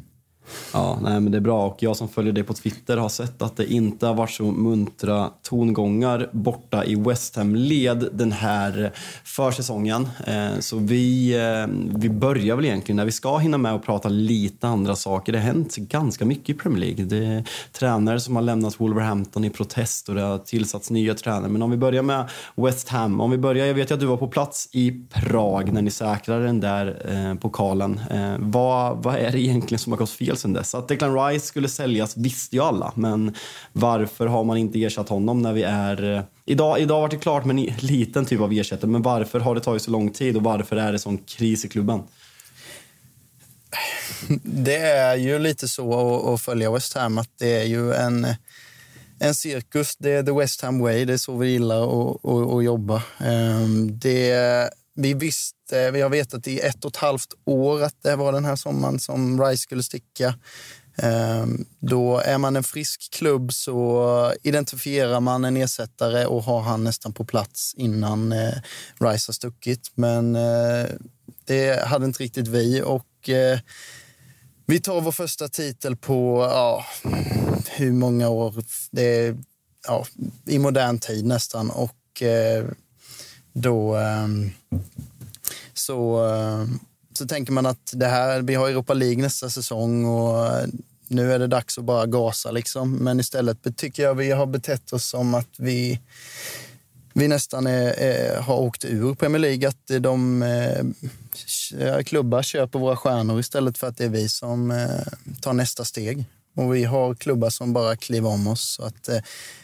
[0.72, 1.66] Ja, nej, men det är bra.
[1.66, 4.42] Och jag som följer dig på Twitter har sett att det inte har varit så
[4.42, 8.92] muntra tongångar borta i West Ham-led den här
[9.24, 10.08] försäsongen.
[10.26, 14.08] Eh, så vi, eh, vi börjar väl egentligen när vi ska hinna med att prata
[14.08, 15.32] lite andra saker.
[15.32, 17.04] Det har hänt ganska mycket i Premier League.
[17.04, 21.48] Det är tränare som har lämnat Wolverhampton i protest och det har tillsatts nya tränare.
[21.48, 23.20] Men om vi börjar med West Ham.
[23.20, 26.44] Om vi börjar, jag vet att du var på plats i Prag när ni säkrade
[26.44, 28.00] den där eh, pokalen.
[28.38, 30.74] Vad, vad är det egentligen som har gått fel sen dess.
[30.74, 33.34] Att Declan Rice skulle säljas visste ju alla, men
[33.72, 36.16] varför har man inte ersatt honom när vi är...
[36.16, 39.54] Eh, idag, idag var det klart med en liten typ av ersättare, men varför har
[39.54, 42.02] det tagit så lång tid och varför är det sån kris i klubben?
[44.42, 48.26] Det är ju lite så att följa West Ham, att det är ju en
[49.18, 49.96] en cirkus.
[49.96, 51.04] Det är the West Ham way.
[51.04, 53.02] Det är så vi gillar att, att, att jobba.
[53.18, 54.30] Ehm, det
[55.00, 58.44] vi visste, vi har vetat i ett och ett halvt år att det var den
[58.44, 60.34] här sommaren som Rice skulle sticka.
[60.96, 66.84] Ehm, då är man en frisk klubb så identifierar man en ersättare och har han
[66.84, 68.62] nästan på plats innan Rise
[69.00, 69.90] Rice har stuckit.
[69.94, 70.86] Men eh,
[71.44, 73.58] det hade inte riktigt vi och eh,
[74.66, 76.84] vi tar vår första titel på ja,
[77.66, 78.54] hur många år?
[78.90, 79.36] Det är
[79.86, 80.06] ja,
[80.46, 81.70] i modern tid nästan.
[81.70, 82.22] Och
[83.60, 84.50] då ehm,
[85.74, 86.66] så, eh,
[87.14, 90.66] så tänker man att det här, vi har Europa League nästa säsong och eh,
[91.08, 92.50] nu är det dags att bara gasa.
[92.50, 92.92] Liksom.
[92.92, 96.00] Men istället tycker jag vi har betett oss som att vi,
[97.12, 99.68] vi nästan är, är, har åkt ur Premier League.
[99.68, 100.78] Att de eh,
[101.80, 105.84] eh, klubbar köper våra stjärnor istället för att det är vi som eh, tar nästa
[105.84, 106.24] steg.
[106.56, 108.62] Och vi har klubbar som bara kliver om oss.
[108.62, 109.18] Så att, eh,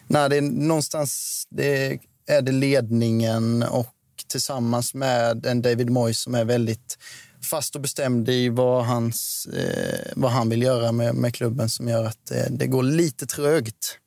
[0.07, 3.95] nej, det är någonstans det är är det ledningen och
[4.27, 6.99] tillsammans med en David Moyes som är väldigt
[7.43, 11.89] fast och bestämd i vad, hans, eh, vad han vill göra med, med klubben som
[11.89, 13.99] gör att eh, det går lite trögt.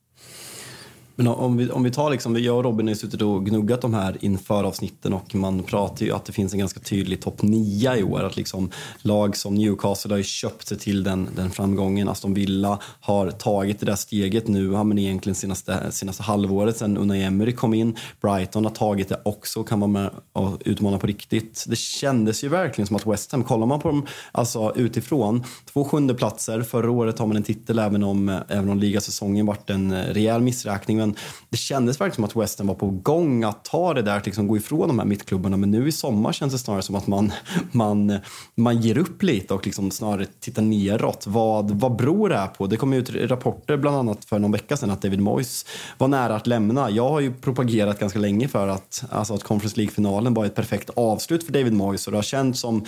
[1.19, 3.93] Men om vi, om vi tar liksom, jag och Robin har suttit och gnuggat de
[3.93, 7.95] här inför avsnitten och man pratar ju att det finns en ganska tydlig topp 9
[7.95, 8.23] i år.
[8.23, 12.09] Att liksom lag som Newcastle har ju köpt sig till den, den framgången.
[12.09, 16.97] Aston Villa har tagit det där steget nu, ja, men egentligen senaste, senaste halvåret sen
[16.97, 17.95] Unai Emery kom in.
[18.21, 21.65] Brighton har tagit det också, kan vara med och utmana på riktigt.
[21.67, 25.83] Det kändes ju verkligen som att West Ham, kollar man på dem alltså, utifrån, två
[25.83, 29.91] sjunde platser Förra året har man en titel även om, även om ligasäsongen varit en
[29.91, 33.65] eh, rejäl missräkning men det kändes verkligen som att West Ham var på gång att
[33.65, 35.57] ta det där, att liksom gå ifrån de här mittklubbarna.
[35.57, 37.31] Men nu i sommar känns det snarare som att man,
[37.71, 38.19] man,
[38.55, 41.27] man ger upp lite och liksom snarare tittar neråt.
[41.27, 42.67] Vad, vad beror det här på?
[42.67, 45.65] Det kom ut rapporter bland annat för någon vecka sedan att David Moyes
[45.97, 46.89] var nära att lämna.
[46.89, 50.89] Jag har ju propagerat ganska länge för att, alltså att Conference League-finalen var ett perfekt
[50.95, 52.85] avslut för David Moyes och det har känts som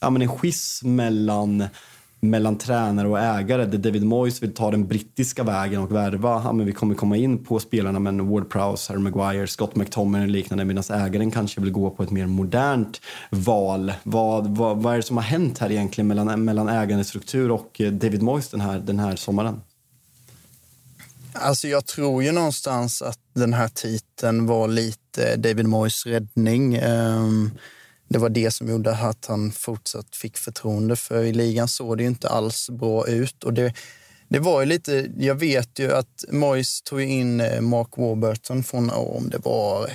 [0.00, 1.64] ja, men en schism mellan
[2.20, 6.42] mellan tränare och ägare där David Moyes vill ta den brittiska vägen och värva.
[6.44, 10.26] Ja, men vi kommer komma in på spelarna men Ward Prowse, Harry Maguire, Scott McTominay
[10.26, 13.92] och liknande medan ägaren kanske vill gå på ett mer modernt val.
[14.02, 17.92] Vad, vad, vad är det som har hänt här egentligen mellan, mellan ägandestruktur och eh,
[17.92, 19.60] David Moyes den här, den här sommaren?
[21.32, 26.82] Alltså jag tror ju någonstans att den här titeln var lite David Moyes räddning.
[26.82, 27.50] Um
[28.10, 30.96] det var det som gjorde att han fortsatt fick förtroende.
[30.96, 33.44] För i ligan såg det ju inte alls bra ut.
[33.44, 33.74] Och det,
[34.28, 38.90] det var ju lite, jag vet ju att Moyes tog in eh, Mark Warburton från,
[38.90, 39.90] om det var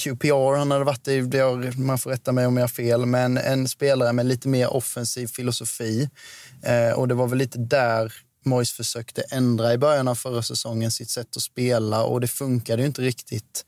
[0.00, 1.22] QPR han hade varit i,
[1.76, 5.26] man får rätta mig om jag har fel, men en spelare med lite mer offensiv
[5.26, 6.10] filosofi.
[6.62, 8.12] Eh, och det var väl lite där
[8.44, 12.82] Moyes försökte ändra i början av förra säsongen sitt sätt att spela och det funkade
[12.82, 13.64] ju inte riktigt.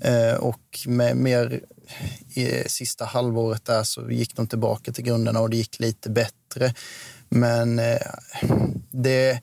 [0.00, 1.60] Eh, och med mer
[2.34, 6.74] i sista halvåret där så gick de tillbaka till grunderna och det gick lite bättre.
[7.28, 8.00] Men eh,
[8.90, 9.40] det...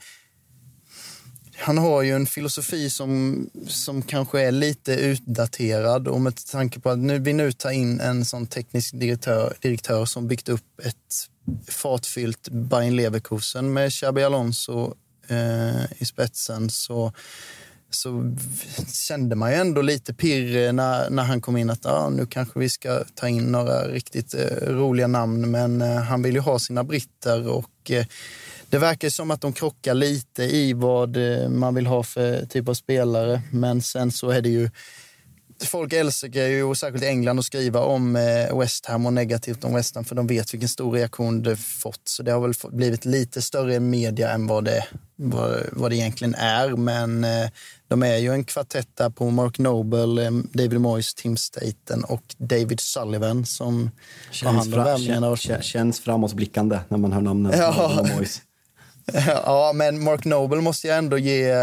[1.57, 6.89] Han har ju en filosofi som, som kanske är lite utdaterad och med tanke på
[6.89, 11.27] att nu, vi nu tar in en sån teknisk direktör, direktör som byggt upp ett
[11.67, 14.93] fartfyllt Bayern Leverkusen med Xabi Alonso
[15.27, 17.13] eh, i spetsen så
[17.95, 18.35] så
[19.07, 22.25] kände man ju ändå lite pirr eh, när, när han kom in att ah, nu
[22.25, 25.51] kanske vi ska ta in några riktigt eh, roliga namn.
[25.51, 28.05] Men eh, han vill ju ha sina britter och eh,
[28.69, 32.67] det verkar som att de krockar lite i vad eh, man vill ha för typ
[32.67, 33.41] av spelare.
[33.51, 34.69] Men sen så är det ju
[35.65, 39.73] folk älskar ju, särskilt i England, att skriva om eh, West Ham och negativt om
[39.73, 42.01] West Ham för de vet vilken stor reaktion det fått.
[42.03, 46.35] Så det har väl blivit lite större media än vad det, vad, vad det egentligen
[46.35, 46.69] är.
[46.69, 47.49] Men eh,
[47.87, 52.35] de är ju en kvartett där på Mark Noble, eh, David Moyes, Tim Staten och
[52.37, 53.89] David Sullivan som
[54.31, 58.05] känns, fra, känns, känns framåtblickande när man hör namnen ja.
[58.15, 58.41] Moyes.
[59.45, 61.55] ja, men Mark Noble måste jag ändå ge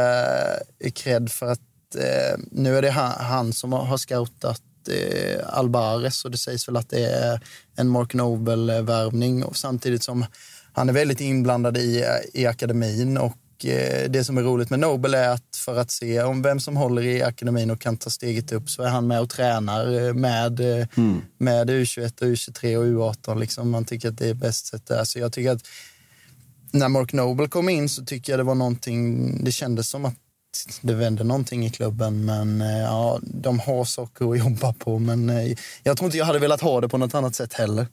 [0.95, 1.61] cred för att
[1.95, 6.77] eh, nu är det han, han som har scoutat eh, Alvarez och det sägs väl
[6.77, 7.41] att det är
[7.77, 10.25] en Mark Noble-värvning samtidigt som
[10.73, 15.15] han är väldigt inblandad i, i akademin och eh, det som är roligt med Nobel
[15.15, 18.53] är att för att se om vem som håller i akademin och kan ta steget
[18.53, 21.21] upp så är han med och tränar eh, med, eh, mm.
[21.39, 23.39] med U21, U23 och U18.
[23.39, 23.71] Liksom.
[23.71, 25.05] Man tycker att det är bäst sätt där.
[25.05, 25.63] Så jag tycker att
[26.71, 30.15] när Mark Noble kom in så tycker jag det var någonting, det kändes som att
[30.81, 32.25] det vänder någonting i klubben.
[32.25, 34.99] Men eh, ja, de har saker att jobba på.
[34.99, 37.87] Men eh, jag tror inte jag hade velat ha det på något annat sätt heller.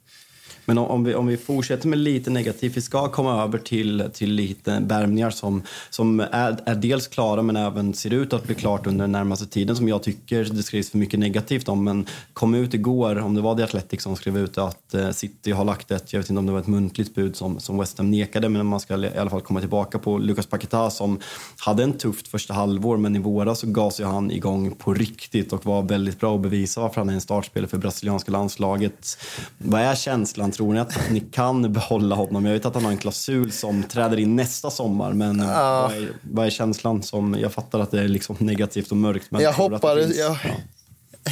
[0.65, 4.31] Men om vi, om vi fortsätter med lite negativt, vi ska komma över till, till
[4.31, 8.87] lite värmningar som, som är, är dels klara men även ser ut att bli klart
[8.87, 11.83] under den närmaste tiden som jag tycker det skrivs för mycket negativt om.
[11.83, 15.51] Men kom ut igår, om det var The Athletic som skrev ut att eh, City
[15.51, 17.97] har lagt ett, jag vet inte om det var ett muntligt bud som, som West
[17.97, 21.19] Ham nekade, men man ska i alla fall komma tillbaka på Lucas Paquetá som
[21.57, 25.65] hade en tufft första halvår men i våras så gasade han igång på riktigt och
[25.65, 29.17] var väldigt bra och bevisa varför han är en startspelare för brasilianska landslaget.
[29.57, 32.45] Vad är känslan Tror ni att ni kan behålla honom?
[32.45, 35.47] Jag vet att han har en klausul som träder in nästa sommar, men uh.
[35.47, 37.03] vad, är, vad, är, känslan?
[37.03, 39.31] som Jag fattar att det är liksom negativt och mörkt.
[39.31, 40.17] Men jag hoppades...
[40.17, 40.37] Jag,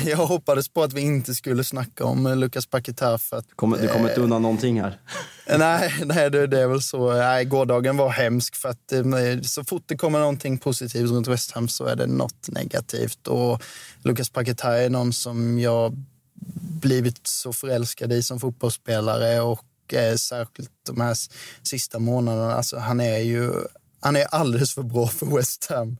[0.06, 3.18] jag hoppades på att vi inte skulle snacka om Lucas Paquetá.
[3.18, 5.00] För att, du kommer, du kommer inte undan någonting här.
[5.58, 7.14] nej, nej det, det, är väl så.
[7.14, 8.56] Nej, gårdagen var hemsk.
[8.56, 8.94] för att
[9.46, 13.28] Så fort det kommer någonting positivt runt West Ham så är det något negativt.
[13.28, 13.64] Och
[14.04, 15.98] Lucas Paquetá är någon som jag
[16.56, 21.18] blivit så förälskad i som fotbollsspelare och eh, särskilt de här
[21.64, 22.54] sista månaderna.
[22.54, 23.52] Alltså, han är ju
[24.00, 25.98] han är alldeles för bra för West Ham.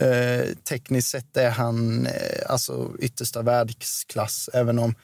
[0.00, 2.12] Eh, tekniskt sett är han eh,
[2.48, 4.50] alltså yttersta världsklass.
[4.52, 4.94] Även om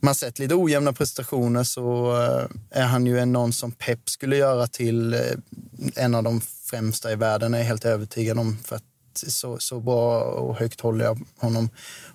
[0.00, 4.36] man sett lite ojämna prestationer så eh, är han ju en någon som Pep skulle
[4.36, 5.20] göra till eh,
[5.96, 8.58] en av de främsta i världen, är jag helt övertygad om.
[8.64, 11.68] För att så, så bra och högt håller jag honom.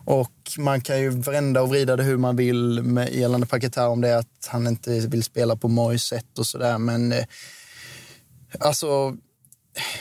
[0.06, 4.02] Och man kan ju vända och vrida det hur man vill med gällande Paketa om
[4.02, 6.78] det är att han inte vill spela på Mois sätt och sådär.
[6.78, 7.26] Men eh,
[8.60, 9.18] alltså,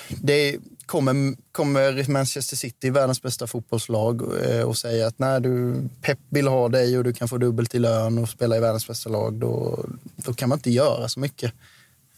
[0.09, 6.19] det kommer, kommer Manchester City, världens bästa fotbollslag, eh, och säga att när du Pep
[6.29, 9.11] vill ha dig och du kan få dubbelt i lön och spela i världens bästa
[9.11, 9.85] lag, då,
[10.17, 11.53] då kan man inte göra så mycket.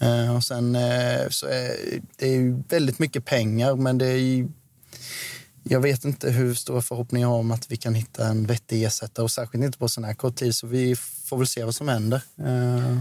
[0.01, 1.73] Eh, och sen eh, så är
[2.17, 4.49] det är väldigt mycket pengar, men det är
[5.63, 8.85] jag vet inte hur stora förhoppningar jag har om att vi kan hitta en vettig
[8.85, 10.55] ersättare och särskilt inte på sån här kort tid.
[10.55, 12.23] Så vi får väl se vad som händer.
[12.39, 12.99] Eh,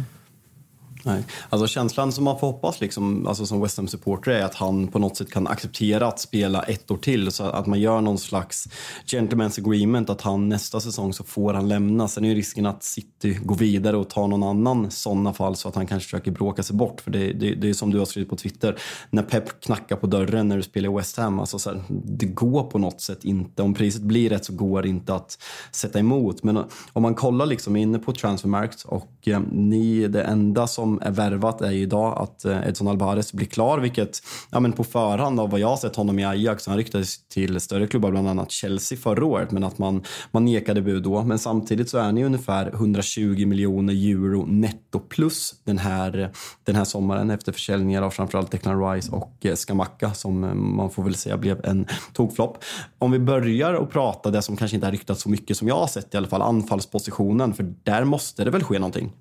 [1.03, 1.23] Nej.
[1.49, 4.99] Alltså känslan som man får hoppas liksom, alltså som West Ham-supporter är att han på
[4.99, 7.31] något sätt kan acceptera att spela ett år till.
[7.31, 8.67] Så att man gör någon slags
[9.05, 12.07] gentleman's agreement att han nästa säsong så får han lämna.
[12.07, 15.69] Sen är ju risken att City går vidare och tar någon annan sådana fall så
[15.69, 17.01] att han kanske försöker bråka sig bort.
[17.01, 20.07] För det, det, det är som du har skrivit på Twitter, när Pep knackar på
[20.07, 21.39] dörren när du spelar i West Ham.
[21.39, 23.61] Alltså så här, det går på något sätt inte.
[23.61, 25.37] Om priset blir rätt så går det inte att
[25.71, 26.43] sätta emot.
[26.43, 30.88] Men eh, om man kollar liksom inne på Transfermarkt och eh, ni, det enda som
[30.89, 34.71] som är värvat är ju idag att eh, Edson Alvarez blir klar, vilket ja, men
[34.71, 38.11] på förhand av vad jag har sett honom i Ajax, han ryktades till större klubbar,
[38.11, 41.23] bland annat Chelsea förra året, men att man, man nekade bud då.
[41.23, 46.31] Men samtidigt så är ni ungefär 120 miljoner euro netto plus den här,
[46.63, 50.89] den här sommaren efter försäljningar av framförallt Declan Rice och eh, Skamacka som eh, man
[50.89, 52.63] får väl säga blev en tokflopp.
[52.99, 55.75] Om vi börjar och prata det som kanske inte har ryktats så mycket som jag
[55.75, 59.11] har sett i alla fall, anfallspositionen, för där måste det väl ske någonting?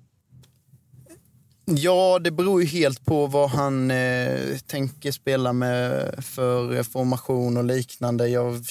[1.75, 7.63] Ja, det beror ju helt på vad han eh, tänker spela med för formation och
[7.63, 8.27] liknande.
[8.27, 8.63] Jag,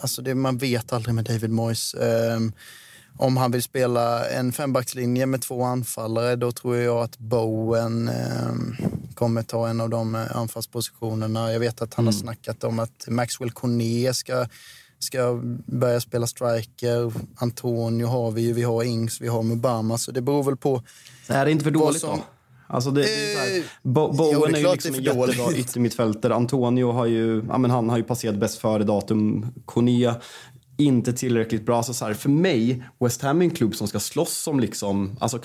[0.00, 1.94] alltså det, man vet aldrig med David Moyes.
[1.94, 2.40] Eh,
[3.16, 8.84] om han vill spela en fembackslinje med två anfallare, då tror jag att Bowen eh,
[9.14, 11.52] kommer ta en av de eh, anfallspositionerna.
[11.52, 12.14] Jag vet att han mm.
[12.14, 14.46] har snackat om att Maxwell Cornet ska
[14.98, 17.12] ska börja spela striker.
[17.36, 19.98] Antonio har vi ju, vi har Ings, vi har Mubama.
[19.98, 20.82] Så det beror väl på...
[21.26, 22.24] Så är det inte för dåligt som, då?
[22.72, 26.34] Alltså det, det är här, eh, Bo Bowen är, är ju liksom en jättebra yttermittfältare.
[26.34, 29.46] Antonio har ju, ja, men han har ju passerat bäst före datum.
[29.64, 30.14] Cornea
[30.80, 31.76] inte tillräckligt bra.
[31.76, 35.16] Alltså så här, för mig, West Ham är en klubb som ska slåss om liksom,
[35.20, 35.40] alltså,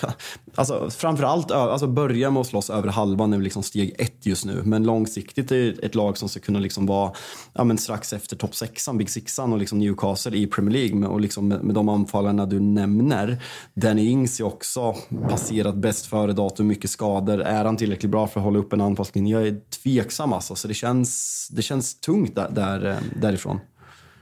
[0.54, 4.62] alltså framförallt alltså börja med att slåss över halvan är liksom steg ett just nu.
[4.64, 7.12] Men långsiktigt är det ett lag som ska kunna liksom vara
[7.52, 11.08] ja, men strax efter topp sexan, Big Sixan och liksom Newcastle i Premier League.
[11.08, 13.42] Och liksom med, med de anfallarna du nämner.
[13.74, 14.94] Danny Ings är också
[15.28, 17.40] passerat bäst före datum, mycket skador.
[17.40, 19.38] Är han tillräckligt bra för att hålla upp en anfallslinje?
[19.38, 23.60] Jag är tveksam alltså, så det känns, det känns tungt där, där, eh, därifrån.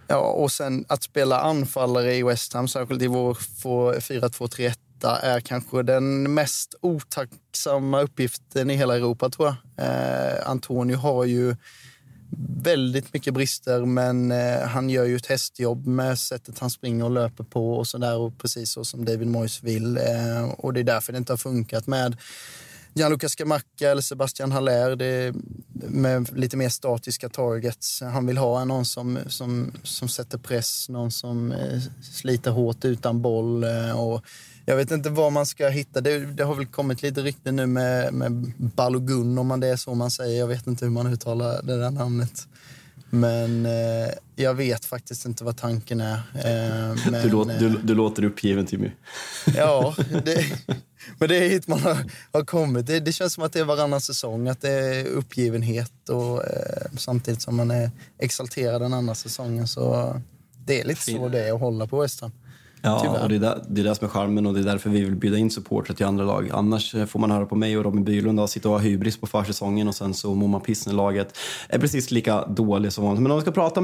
[0.09, 4.75] Ja, och sen att spela anfallare i West Ham, särskilt i vår 4-2-3-1
[5.23, 9.87] är kanske den mest otacksamma uppgiften i hela Europa, tror jag.
[9.87, 11.57] Eh, Antonio har ju
[12.63, 17.11] väldigt mycket brister, men eh, han gör ju ett hästjobb med sättet han springer och
[17.11, 19.97] löper på och sådär, och precis så som David Moyes vill.
[19.97, 22.17] Eh, och det är därför det inte har funkat med
[22.95, 25.35] Gianluca Scamacca eller Sebastian Haller det
[25.73, 28.01] med lite mer statiska targets.
[28.01, 31.81] Han vill ha någon som, som, som sätter press, någon som eh,
[32.13, 33.65] sliter hårt utan boll.
[33.65, 34.25] Eh, och
[34.65, 36.01] jag vet inte vad man ska hitta.
[36.01, 39.77] Det, det har väl kommit lite rykten nu med, med Balogun, om man det är
[39.77, 40.39] så man säger.
[40.39, 42.49] Jag vet inte hur man uttalar det där namnet.
[43.15, 46.15] Men eh, jag vet faktiskt inte vad tanken är.
[46.15, 48.91] Eh, men, du, låter, du, du låter uppgiven, Timmy.
[49.57, 50.45] ja, det,
[51.19, 51.97] men det är hit man har,
[52.33, 52.87] har kommit.
[52.87, 56.87] Det, det, känns som att det är varannan säsong, att det är uppgivenhet och eh,
[56.97, 59.69] samtidigt som man är exalterad den andra säsongen.
[59.69, 60.15] Så
[60.65, 62.33] det är lite så det är att hålla på West Ham.
[62.85, 64.91] Ja, och det är, det, det är det som är charmen och det är därför
[64.91, 66.51] vi vill bjuda in supportrar till andra lag.
[66.53, 69.89] Annars får man höra på mig och Robin Bylund sitta och ha hybris på försäsongen
[69.89, 73.23] och sen så mår man piss när laget är precis lika dåligt som vanligt.
[73.23, 73.81] Men om vi ska prata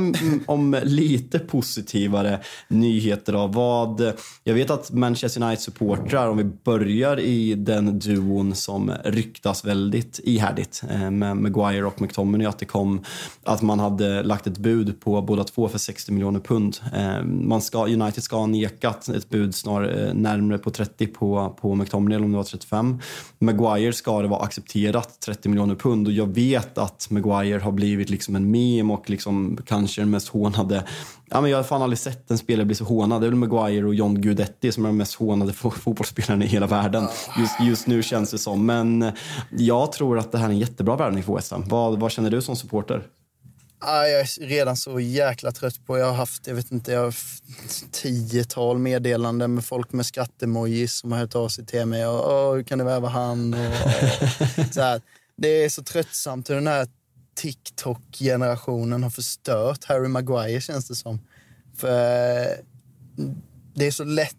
[0.47, 3.47] om, lite positivare nyheter då.
[3.47, 4.13] Vad,
[4.45, 10.83] jag vet att Manchester United-supportrar, om vi börjar i den duon som ryktas väldigt ihärdigt
[10.91, 13.05] eh, med Maguire och McTominay, att det kom
[13.43, 16.77] att man hade lagt ett bud på båda två för 60 miljoner pund.
[16.95, 18.47] Eh, man ska, United ska ha
[18.91, 22.37] nekat ett bud snarare eh, närmre närmare på 30 på, på McTominay, eller om det
[22.37, 22.99] var 35.
[23.39, 28.11] Maguire ska det vara accepterat 30 miljoner pund och jag vet att Maguire har blivit
[28.11, 30.85] liksom en mem och liksom kanske den mest hånade
[31.33, 33.21] Ja, men jag har fan aldrig sett en spelare bli så hånad.
[33.21, 36.67] Det är väl Maguire och John Guidetti som är de mest hånade fotbollsspelarna i hela
[36.67, 37.09] världen.
[37.39, 38.67] Just, just nu känns det som.
[38.67, 39.13] Men
[39.51, 41.65] jag tror att det här är en jättebra värvning för West Ham.
[41.69, 43.03] Vad, vad känner du som supporter?
[43.83, 45.99] Ah, jag är redan så jäkla trött på...
[45.99, 47.15] Jag har haft jag vet inte, jag har
[47.93, 52.07] tiotal meddelanden med folk med skrattemojis som har hört av sig till mig.
[52.07, 53.55] Och, hur kan det värva han?
[53.55, 55.03] Och, och, så här.
[55.37, 56.89] Det är så tröttsamt hur den här
[57.35, 61.21] TikTok-generationen har förstört Harry Maguire, känns det som.
[61.77, 62.57] För eh,
[63.75, 64.37] det är så lätt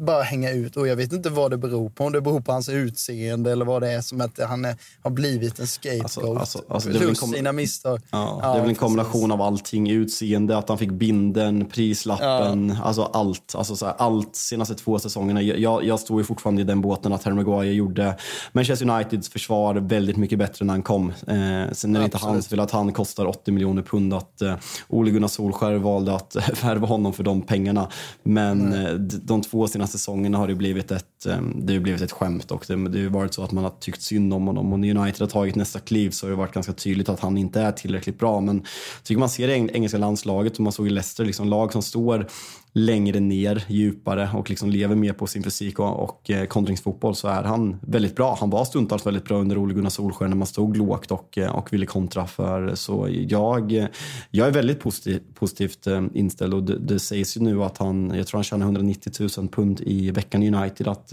[0.00, 0.76] bara hänga ut.
[0.76, 2.04] Och jag vet inte vad det beror på.
[2.04, 5.10] Om det beror på hans utseende eller vad det är som att han är, har
[5.10, 6.04] blivit en scapegoat.
[6.04, 8.00] Alltså, alltså, alltså, Plus sina misstag.
[8.10, 9.90] Ja, ja, det är väl en kombination av allting.
[9.90, 12.84] Utseende, att han fick binden, prislappen, ja.
[12.84, 13.54] alltså allt.
[13.54, 15.42] Alltså så här, allt senaste två säsongerna.
[15.42, 18.16] Jag, jag står ju fortfarande i den båten att Harry Maguire gjorde
[18.52, 21.10] Manchester Uniteds försvar väldigt mycket bättre när han kom.
[21.10, 24.14] Eh, sen är det inte hans fel att han kostar 80 miljoner pund.
[24.14, 24.54] Att eh,
[24.88, 27.88] Ole Gunnar Solskär valde att värva honom för de pengarna.
[28.22, 29.08] Men mm.
[29.22, 32.64] de två senaste säsongerna har det blivit ett, ehm, det har blivit ett skämt och
[32.68, 34.72] det, det har varit så att man har tyckt synd om honom.
[34.72, 37.38] Och när United har tagit nästa kliv så har det varit ganska tydligt att han
[37.38, 38.40] inte är tillräckligt bra.
[38.40, 41.48] Men jag tycker man ser det i engelska landslaget och man såg i Leicester, liksom
[41.48, 42.26] lag som står
[42.72, 47.28] längre ner, djupare och liksom lever mer på sin fysik och, och eh, kontringsfotboll så
[47.28, 48.36] är han väldigt bra.
[48.40, 51.50] Han var stundtals väldigt bra under Ole Gunnar Solskjaer när man stod lågt och, eh,
[51.50, 52.26] och ville kontra.
[52.26, 53.86] för Så jag, eh,
[54.30, 58.26] jag är väldigt positiv, positivt inställd och det, det, sägs ju nu att han, jag
[58.26, 61.12] tror han tjänar 190 000 pund i veckan i United, att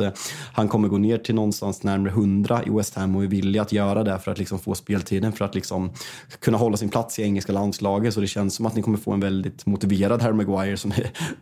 [0.53, 3.71] han kommer gå ner till någonstans närmare 100 i West Ham och är villig att
[3.71, 5.91] göra det för att liksom få speltiden, för att liksom
[6.39, 8.13] kunna hålla sin plats i engelska landslaget.
[8.13, 10.91] Så det känns som att ni kommer få en väldigt motiverad Harry Maguire som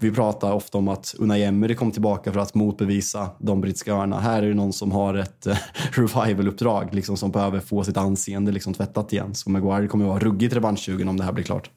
[0.05, 4.19] vi pratar ofta om att Unai Emery kom tillbaka för att motbevisa de brittiska öarna.
[4.19, 5.57] Här är det någon som har ett eh,
[5.91, 9.35] revival-uppdrag liksom, som behöver få sitt anseende liksom, tvättat igen.
[9.35, 11.69] Så Maguire kommer att vara ruggigt revanschsugen om det här blir klart.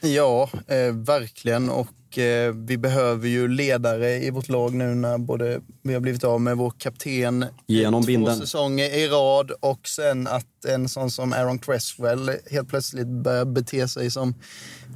[0.00, 1.70] Ja, eh, verkligen.
[1.70, 6.24] Och eh, vi behöver ju ledare i vårt lag nu när både vi har blivit
[6.24, 8.36] av med vår kapten Genom två binden.
[8.38, 13.88] säsonger i rad och sen att en sån som Aaron Cresswell helt plötsligt börjar bete
[13.88, 14.34] sig som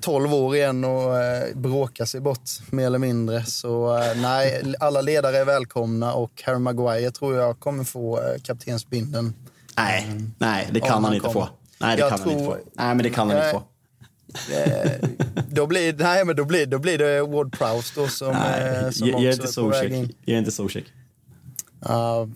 [0.00, 3.44] 12 år igen och eh, bråka sig bort mer eller mindre.
[3.44, 8.42] Så eh, nej, alla ledare är välkomna och Harry Maguire tror jag kommer få eh,
[8.42, 9.34] kaptensbinden.
[9.76, 10.06] Nej,
[10.38, 11.48] nej, det kan han inte få.
[11.78, 12.58] Nej, det jag kan tror, han inte få.
[12.72, 13.62] Nej, men det kan han inte få.
[14.52, 15.08] Eh,
[15.48, 18.90] då blir, nej, men då blir, då blir det Ward Prowse då som, nej, eh,
[18.90, 20.12] som ge, också är på väg in.
[20.24, 20.84] Ge inte Zuzek.
[21.86, 22.28] Uh,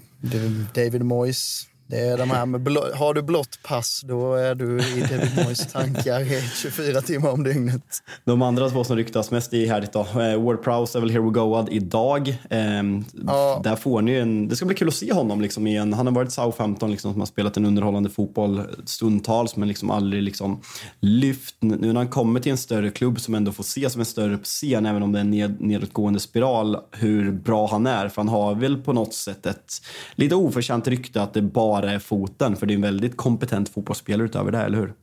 [0.75, 4.79] David Moyes det är de här med blå, har du blått pass, då är du
[4.79, 8.03] i David Moyes tankar 24 timmar om dygnet.
[8.25, 10.01] De andra två som ryktas mest är härligt då.
[10.01, 12.37] Eh, Ward Prowse är väl Here We Go idag.
[12.51, 13.61] Ehm, ja.
[13.65, 15.93] Där får ni en, det ska bli kul att se honom liksom igen.
[15.93, 20.23] Han har varit Southampton liksom, som har spelat en underhållande fotboll stundtals men liksom aldrig
[20.23, 20.61] liksom
[21.01, 21.57] lyft.
[21.61, 24.39] Nu när han kommer till en större klubb som ändå får se som en större
[24.39, 28.09] scen, även om det är en ned, nedåtgående spiral, hur bra han är.
[28.09, 29.83] För han har väl på något sätt ett
[30.15, 32.57] lite oförtjänt rykte att det bara bara är foten.
[32.57, 34.95] För det är en väldigt kompetent fotbollsspelare utöver det, eller hur?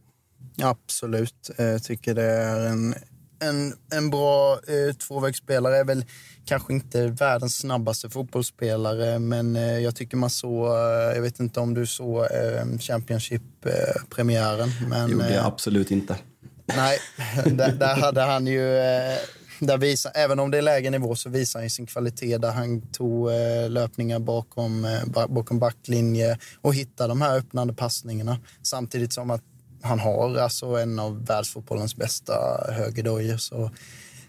[0.62, 1.52] Absolut.
[1.58, 2.96] Jag tycker det är en,
[3.40, 5.78] en, en bra eh, tvåvägsspelare.
[5.78, 6.06] Är väl
[6.46, 11.60] kanske inte världens snabbaste fotbollsspelare, men eh, jag tycker man såg, eh, jag vet inte
[11.60, 14.70] om du såg eh, Championship-premiären.
[14.94, 16.18] Eh, gjorde jag absolut inte.
[16.66, 17.00] Nej,
[17.46, 19.18] där, där hade han ju eh,
[19.60, 22.82] där visar, även om det är lägre nivå så visar han sin kvalitet där han
[22.82, 28.38] tog eh, löpningar bakom, eh, bakom backlinje och hittade de här öppnande passningarna.
[28.62, 29.44] Samtidigt som att
[29.82, 32.34] han har alltså en av världsfotbollens bästa
[32.72, 33.38] högerdojor.
[33.38, 33.72] Så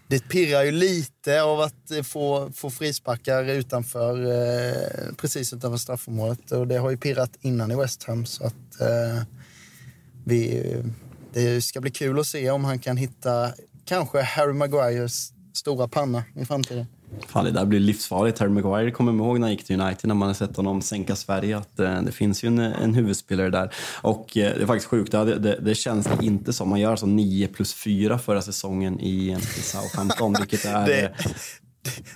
[0.07, 6.51] det pirrar ju lite av att eh, få, få frisparkar utanför, eh, precis utanför straffområdet.
[6.51, 8.25] Och det har ju pirrat innan i West Ham.
[8.25, 9.23] Så att, eh,
[10.25, 10.63] vi,
[11.33, 13.51] det ska bli kul att se om han kan hitta
[13.87, 16.85] kanske Harry Maguires stora panna i framtiden.
[17.27, 18.39] Fan, det där blir livsfarligt.
[18.39, 21.15] Harry Maguire kommer ihåg när han gick till United, när man har sett honom sänka
[21.15, 23.73] Sverige, att eh, det finns ju en, en huvudspelare där.
[24.01, 26.69] Och eh, det är faktiskt sjukt, det, det, det känns inte som.
[26.69, 30.85] Man gör alltså 9 plus 4 förra säsongen i, i Southampton, vilket är...
[30.87, 31.13] det,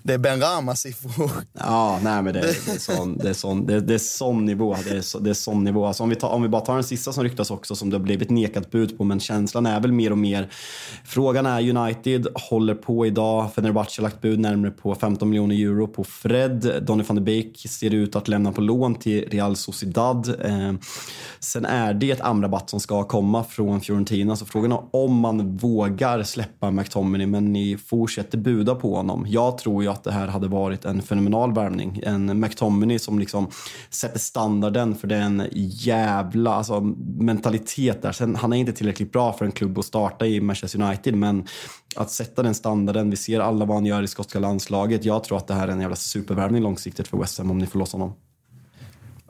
[0.03, 1.31] det är Ben Rama-siffror.
[1.53, 4.77] Ja, nej men det, det, är sån, det, är sån, det, det är sån nivå.
[4.83, 5.85] Det är, så, det är sån nivå.
[5.85, 7.97] Alltså om, vi tar, om vi bara tar den sista som ryktas också, som det
[7.97, 10.49] har blivit nekat bud på, men känslan är väl mer och mer.
[11.05, 13.53] Frågan är, United håller på idag.
[13.53, 16.83] Fenerbahce har lagt bud närmare på 15 miljoner euro på Fred.
[16.87, 20.45] Donny van de Beek ser ut att lämna på lån till Real Sociedad.
[20.45, 20.73] Eh,
[21.39, 25.57] sen är det ett Amrabat som ska komma från Fiorentina, så frågan är om man
[25.57, 29.25] vågar släppa McTominay, men ni fortsätter buda på honom.
[29.29, 32.01] Jag tror ju att det här hade varit en fenomenal värvning.
[32.05, 33.47] En McTominay som liksom
[33.89, 36.81] sätter standarden för den jävla alltså,
[37.19, 38.11] mentalitet där.
[38.11, 41.47] Sen, han är inte tillräckligt bra för en klubb att starta i Manchester United, men
[41.95, 43.09] att sätta den standarden.
[43.09, 45.05] Vi ser alla vad han gör i skotska landslaget.
[45.05, 47.65] Jag tror att det här är en jävla supervärvning långsiktigt för West Ham om ni
[47.65, 48.13] får loss honom.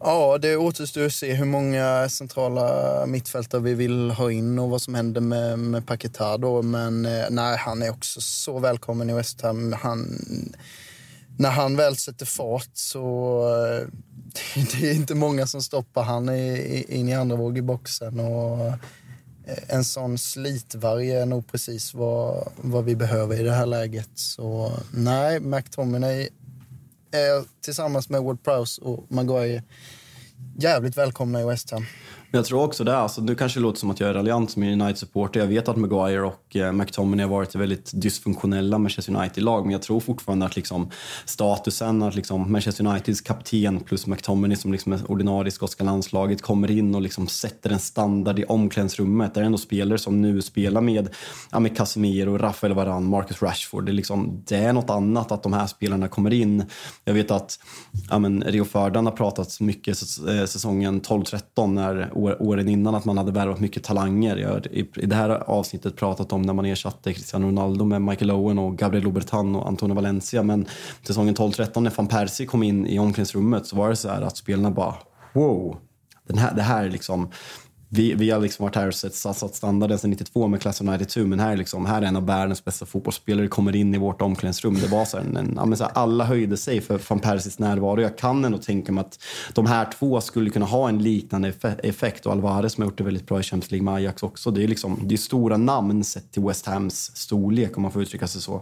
[0.03, 4.81] Ja, det återstår att se hur många centrala mittfältare vi vill ha in och vad
[4.81, 6.61] som händer med, med Paquetá då.
[6.61, 9.73] Men eh, nej, han är också så välkommen i West Ham.
[9.73, 10.19] Han,
[11.37, 13.87] när han väl sätter fart så eh,
[14.79, 18.19] det är inte många som stoppar han in i andra våg i boxen.
[18.19, 18.73] Och eh,
[19.67, 24.09] en sån slitvarg är nog precis vad, vad vi behöver i det här läget.
[24.15, 26.29] Så nej, McTominay
[27.11, 29.63] är tillsammans med Ward Prowse och Maguire
[30.57, 31.85] jävligt välkomna i West Ham.
[32.31, 32.97] Men jag tror också det.
[32.97, 35.39] Alltså, nu kanske det låter som att jag är raljant som United-supporter.
[35.39, 39.81] Jag vet att Maguire och eh, McTominay har varit väldigt dysfunktionella Manchester United-lag, men jag
[39.81, 40.89] tror fortfarande att liksom,
[41.25, 46.41] statusen att liksom, Manchester Uniteds kapten plus McTominay som liksom är ordinarie i skotska landslaget
[46.41, 49.33] kommer in och liksom sätter en standard i omklädningsrummet.
[49.33, 51.09] Det är ändå spelare som nu spelar med,
[51.51, 53.85] ja, med Casemiro, Rafael Varane, Marcus Rashford.
[53.85, 56.65] Det är, liksom, det är något annat att de här spelarna kommer in.
[57.03, 57.59] Jag vet att
[58.09, 63.17] ja, men Rio Ferdinand har pratat mycket eh, säsongen 12-13 när åren innan att man
[63.17, 64.37] hade värvat mycket talanger.
[64.37, 68.01] Jag har i, i det här avsnittet pratat om när man ersatte Cristiano Ronaldo med
[68.01, 70.43] Michael Owen och Gabriel Obertan och Antonio Valencia.
[70.43, 70.65] Men
[71.03, 74.37] säsongen 12-13 när van Persie kom in i omklädningsrummet så var det så här att
[74.37, 74.95] spelarna bara
[75.33, 75.77] wow.
[76.27, 77.29] Den här, det här är liksom
[77.93, 80.87] vi, vi har liksom varit här och sett, satt standarden sedan 92 med Class of
[80.87, 83.97] 92, men här är, liksom, här är en av världens bästa fotbollsspelare kommer in i
[83.97, 84.73] vårt omklädningsrum.
[84.73, 88.01] Det var så här, en, en, så här, alla höjde sig för van Persis närvaro.
[88.01, 89.19] Jag kan ändå tänka mig att
[89.53, 92.25] de här två skulle kunna ha en liknande effekt.
[92.25, 94.51] Och Alvarez som har gjort det väldigt bra i Champions League med Ajax också.
[94.51, 98.01] Det är, liksom, det är stora namn sett till West Hams storlek om man får
[98.01, 98.61] uttrycka sig så.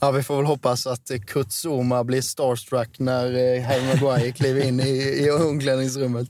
[0.00, 4.64] Ja, vi får väl hoppas att Kurt Zuma blir starstruck när eh, Harry Maguire kliver
[4.64, 6.28] in i, i omklädningsrummet.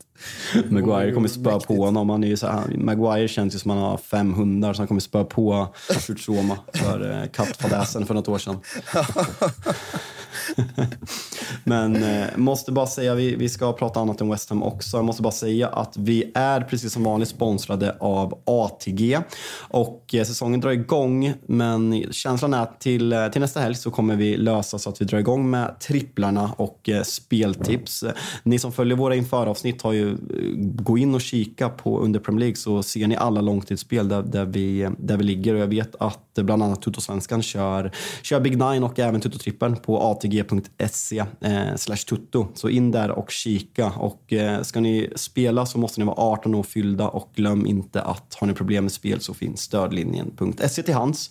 [0.69, 2.11] Maguire kommer spöa på honom.
[2.11, 4.89] Han är så här, Maguire känns ju som att han har fem hundar så han
[4.89, 5.75] kommer spöa på
[6.07, 8.57] Kurt Zuma för eh, kattfadäsen för något år sedan.
[11.64, 14.97] Men eh, måste bara säga, vi, vi ska prata annat än West Ham också.
[14.97, 19.18] Jag måste bara säga att vi är precis som vanligt sponsrade av ATG.
[19.59, 23.91] Och eh, säsongen drar igång, men känslan är att till, eh, till nästa helg så
[23.91, 28.05] kommer vi lösa så att vi drar igång med tripplarna och eh, speltips.
[28.43, 30.16] Ni som följer våra införavsnitt har ju, eh,
[30.59, 34.45] gå in och kika på under Premier League så ser ni alla långtidsspel där, där,
[34.45, 35.55] vi, där vi ligger.
[35.55, 39.99] Och jag vet att bland annat Tuttosvenskan kör, kör Big Nine och även Tuttotrippen på
[40.01, 42.49] atg.se eh, slash tutto.
[42.55, 43.86] Så in där och kika.
[43.86, 48.03] Och eh, ska ni spela så måste ni vara 18 år fyllda och glöm inte
[48.03, 51.30] att har ni problem med spel så finns stödlinjen.se till hands.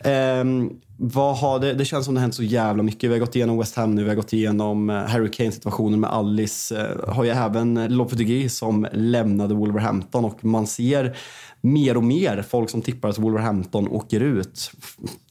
[0.00, 3.10] Ehm, vad har det, det känns som det har hänt så jävla mycket.
[3.10, 6.10] Vi har gått igenom West Ham nu, vi har gått igenom eh, Harry Kane-situationen med
[6.10, 6.80] Alice.
[6.80, 11.16] Eh, har ju även eh, Lopetegui som lämnade Wolverhampton och man ser
[11.60, 14.70] mer och mer folk som tippar att Wolverhampton åker ut.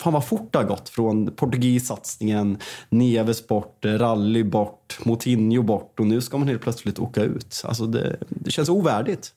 [0.01, 2.57] Fan vad fort det har gått från Portugis-satsningen,
[2.89, 7.61] Neves bort, Rally bort, Moutinho bort och nu ska man helt plötsligt åka ut.
[7.65, 9.33] Alltså det, det känns ovärdigt.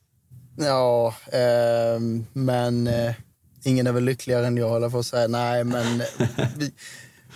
[0.57, 2.01] Ja, eh,
[2.33, 3.14] men eh,
[3.63, 5.29] ingen är väl lyckligare än jag, håller för att säga.
[5.29, 6.03] Nej, men
[6.57, 6.73] vi,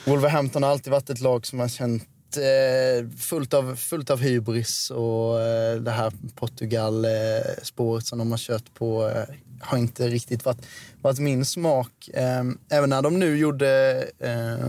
[0.04, 4.90] Wolverhampton har alltid varit ett lag som har känt eh, fullt, av, fullt av hybris
[4.90, 10.66] och eh, det här Portugal-spåret som de har kört på eh, har inte riktigt varit,
[11.02, 12.08] varit min smak.
[12.14, 14.68] Eh, även när de nu gjorde eh,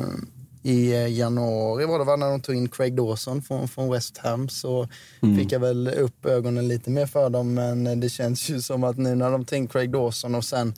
[0.64, 4.50] i januari var det va, när de tog in Craig Dawson från, från West Ham
[4.50, 4.88] så
[5.22, 5.38] mm.
[5.38, 7.54] fick jag väl upp ögonen lite mer för dem.
[7.54, 10.74] Men det känns ju som att nu när de tar in Craig Dawson och sen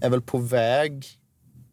[0.00, 1.06] är väl på väg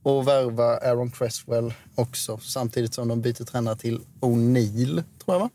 [0.05, 5.49] att värva Aaron Cresswell också samtidigt som de byter tränare till O'Neill, tror jag va?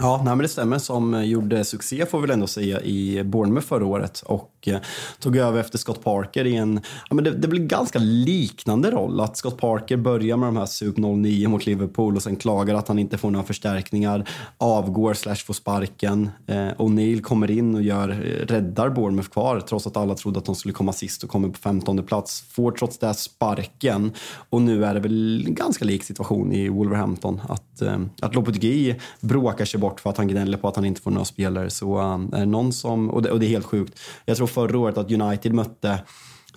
[0.00, 0.78] Ja, nej, men det stämmer.
[0.78, 4.78] Som eh, gjorde succé får vi väl ändå säga i Bournemouth förra året och eh,
[5.20, 9.20] tog över efter Scott Parker i en, ja, men det, det blir ganska liknande roll.
[9.20, 12.88] Att Scott Parker börjar med de här SUP 09 mot Liverpool och sen klagar att
[12.88, 14.28] han inte får några förstärkningar,
[14.58, 16.30] avgår slash får sparken.
[16.46, 20.44] Eh, O'Neill kommer in och gör, eh, räddar Bournemouth kvar trots att alla trodde att
[20.44, 22.44] de skulle komma sist och kommer på 15 plats.
[22.50, 24.12] Får trots det sparken
[24.50, 27.40] och nu är det väl en ganska lik situation i Wolverhampton.
[27.48, 31.00] Att, eh, att Lopetegui bråkar sig bort för att han gnäller på att han inte
[31.00, 31.70] får några spelare.
[31.70, 34.00] Så um, är det någon som, och det, och det är helt sjukt.
[34.24, 36.00] Jag tror förra året att United mötte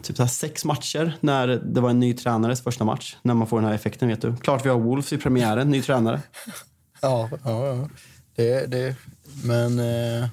[0.01, 3.17] typ så sex matcher när det var en ny tränares första match.
[3.21, 4.35] När man får den här effekten, vet du.
[4.35, 6.21] Klart vi har Wolves i premiären, ny tränare.
[7.03, 7.89] Ja, ja, ja.
[8.35, 8.95] Det, det,
[9.43, 10.27] men eh,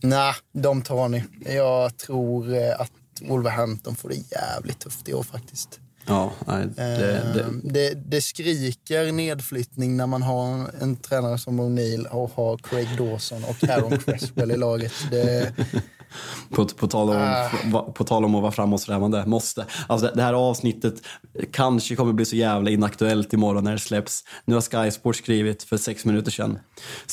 [0.00, 1.24] nej, de tar ni.
[1.46, 5.80] Jag tror eh, att Wolverhampton får det jävligt tufft i år faktiskt.
[6.10, 7.46] Ja, nej, det, eh, det.
[7.62, 13.44] det, det skriker nedflyttning när man har en tränare som O'Neill och har Craig Dawson
[13.44, 14.92] och Aaron Cresswell i laget.
[15.10, 15.52] Det,
[16.50, 17.92] på, på, tal om, uh.
[17.92, 19.26] på tal om att vara framåtsträvande.
[19.26, 19.66] Måste.
[19.86, 20.94] Alltså det, det, här avsnittet
[21.52, 24.24] kanske kommer bli så jävla inaktuellt imorgon när det släpps.
[24.44, 26.58] Nu har Sky Sports skrivit för sex minuter sedan.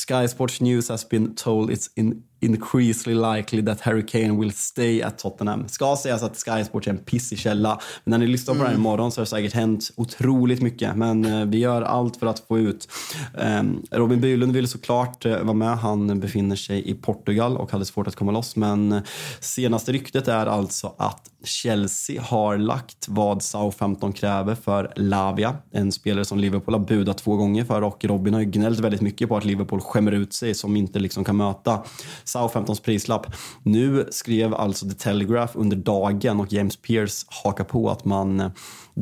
[0.08, 5.02] Sky Sports News has been told it's in increasingly likely that Harry Kane will stay
[5.02, 5.68] at Tottenham.
[5.68, 7.80] Ska sägas att Sky Sports är en pissig källa.
[8.04, 8.64] Men när ni lyssnar på mm.
[8.64, 8.82] det här mm.
[8.86, 10.96] imorgon så har det säkert hänt otroligt mycket.
[10.96, 12.90] Men eh, vi gör allt för att få ut.
[13.38, 15.78] Eh, Robin Bylund vill såklart eh, vara med.
[15.78, 18.56] Han befinner sig i Portugal och hade svårt att komma loss.
[18.56, 19.02] Men eh,
[19.40, 25.56] senaste ryktet är alltså att Chelsea har lagt vad Southampton kräver för Lavia.
[25.72, 29.02] En spelare som Liverpool har budat två gånger för och Robin har ju gnällt väldigt
[29.02, 31.84] mycket på att Liverpool skämmer ut sig som inte liksom kan möta
[32.24, 33.28] Southamptons prislapp.
[33.64, 38.52] Nu skrev alltså The Telegraph under dagen och James Pearce hakar på att man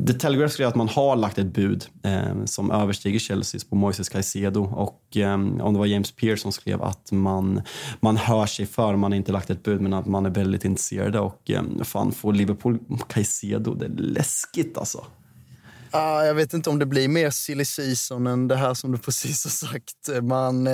[0.04, 4.08] The Telegraph skrev att man har lagt ett bud eh, som överstiger Chelseas på Moises
[4.08, 4.64] Caicedo.
[4.64, 7.62] Och eh, om det var James Pearce som skrev att man,
[8.00, 10.64] man hör sig för, man har inte lagt ett bud men att man är väldigt
[10.64, 11.16] intresserad.
[11.16, 12.78] Och eh, fan får Liverpool
[13.08, 15.04] Caicedo, det är läskigt alltså.
[15.96, 18.98] Ah, jag vet inte om det blir mer silly season än det här som du
[18.98, 20.22] precis har sagt.
[20.22, 20.72] Man, eh,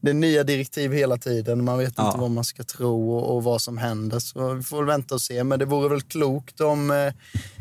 [0.00, 1.64] det är nya direktiv hela tiden.
[1.64, 2.06] Man vet ja.
[2.06, 4.18] inte vad man ska tro och, och, vad som händer.
[4.18, 5.44] Så vi får vänta och se.
[5.44, 7.12] Men det vore väl klokt om eh,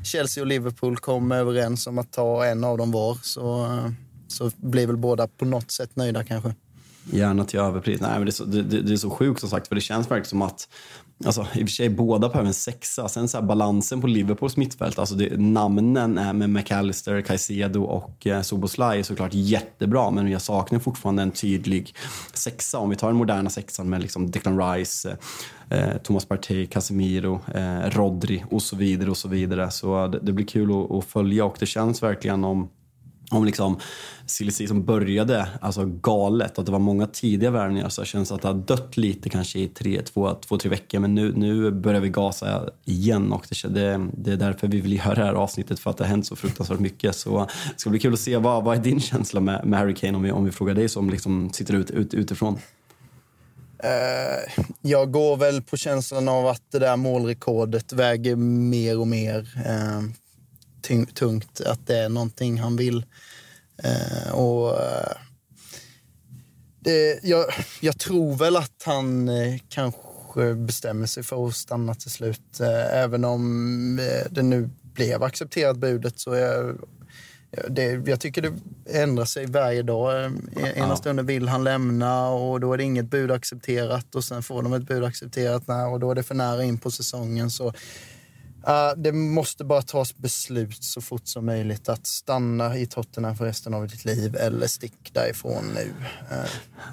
[0.04, 3.18] Chelsea och Liverpool kom överens om att ta en av dem var.
[3.22, 3.92] Så, eh,
[4.28, 6.54] så blir väl båda på något sätt nöjda kanske.
[7.04, 8.02] Gärna till överpris.
[8.02, 10.12] Nej, men det, är så, det, det, är så sjukt som sagt, för det känns
[10.12, 10.68] verkligen som att
[11.26, 13.10] Alltså, I och för sig, båda behöver en sexa.
[13.10, 18.28] Sen så här, balansen på Liverpools mittfält, alltså det, namnen är med McAllister, Caicedo och
[18.28, 21.96] eh, Soboslaj är såklart jättebra, men jag saknar fortfarande en tydlig
[22.34, 22.78] sexa.
[22.78, 25.18] Om vi tar den moderna sexan med liksom Declan Rice,
[25.70, 29.10] eh, eh Thomas Partey, Casemiro, eh, Rodri och så vidare.
[29.10, 29.72] och Så vidare.
[29.72, 32.70] Så det, det blir kul att, att följa och det känns verkligen om
[33.32, 33.80] om liksom
[34.26, 38.42] silly som började alltså galet, att det var många tidiga värvningar så det känns att
[38.42, 42.02] det har dött lite kanske i tre, två, två tre veckor men nu, nu börjar
[42.02, 45.80] vi gasa igen och det, det, det är därför vi vill göra det här avsnittet
[45.80, 47.16] för att det har hänt så fruktansvärt mycket.
[47.16, 49.96] Så det ska bli kul att se vad, vad är din känsla med, med Harry
[49.96, 52.54] Kane om vi, om vi frågar dig som liksom sitter ut, ut, utifrån?
[53.84, 59.40] Uh, jag går väl på känslan av att det där målrekordet väger mer och mer.
[59.40, 60.10] Uh,
[61.14, 63.06] tungt, att det är någonting han vill.
[63.84, 65.18] Eh, och eh,
[66.80, 67.46] det, jag,
[67.82, 72.60] jag, tror väl att han eh, kanske bestämmer sig för att stanna till slut.
[72.60, 76.76] Eh, även om eh, det nu blev accepterat budet så är
[77.68, 78.54] det, jag tycker det
[78.86, 80.24] ändrar sig varje dag.
[80.24, 80.32] Eh,
[80.78, 80.96] ena ja.
[80.96, 84.74] stunden vill han lämna och då är det inget bud accepterat och sen får de
[84.74, 87.50] ett bud accepterat och då är det för nära in på säsongen.
[87.50, 87.74] Så
[88.68, 93.46] Uh, det måste bara tas beslut så fort som möjligt att stanna i Tottenham för
[93.46, 95.94] resten av ditt liv eller stick därifrån nu.
[96.32, 96.46] Uh.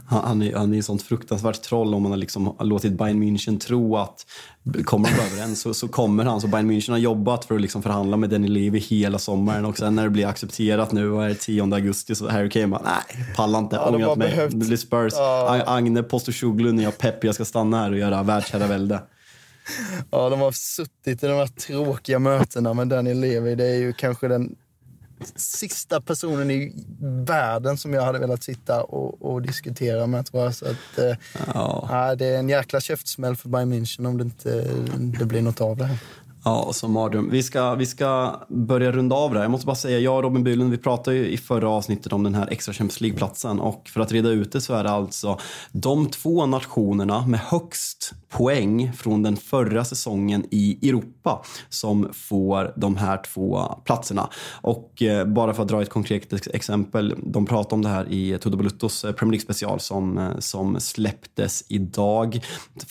[0.06, 3.58] Han, är, han är ett sånt fruktansvärt troll om man har liksom låtit Bayern München
[3.58, 4.26] tro att
[4.84, 6.40] kommer de överens så, så kommer han.
[6.40, 9.78] Så Bayern München har jobbat för att liksom förhandla med Danny Levy hela sommaren och
[9.78, 12.82] sen när det blir accepterat nu, vad är det, 10 augusti, så Harry Kane bara,
[12.84, 14.28] nej, pallar inte, ja, ångrat mig.
[14.28, 14.50] Behövt.
[14.50, 15.12] Det blir Spurs.
[15.16, 15.62] Ja.
[15.66, 19.00] Agne Postosoglu, när jag pepp, jag ska stanna här och göra världsherravälde.
[20.10, 23.54] Ja, de har suttit i de här tråkiga mötena med Daniel Levy.
[23.54, 24.56] Det är ju kanske den
[25.36, 26.72] sista personen i
[27.26, 30.26] världen som jag hade velat sitta och, och diskutera med.
[30.26, 30.54] Tror jag.
[30.54, 31.16] Så att, eh,
[31.54, 32.14] ja.
[32.18, 34.70] det är en jäkla käftsmäll för Bayern München om det inte
[35.18, 35.98] det blir något av det här.
[36.44, 37.30] Ja, som mardröm.
[37.30, 39.44] Vi ska, vi ska börja runda av det här.
[39.44, 42.22] Jag måste bara säga, jag och Robin Bylund, vi pratade ju i förra avsnittet om
[42.22, 45.38] den här extra Champions League-platsen och för att reda ut det så är det alltså
[45.72, 52.96] de två nationerna med högst poäng från den förra säsongen i Europa som får de
[52.96, 54.28] här två platserna.
[54.60, 58.38] Och eh, bara för att dra ett konkret exempel, de pratade om det här i
[58.40, 62.40] Toto Baluttos eh, Premier League special som, eh, som släpptes idag.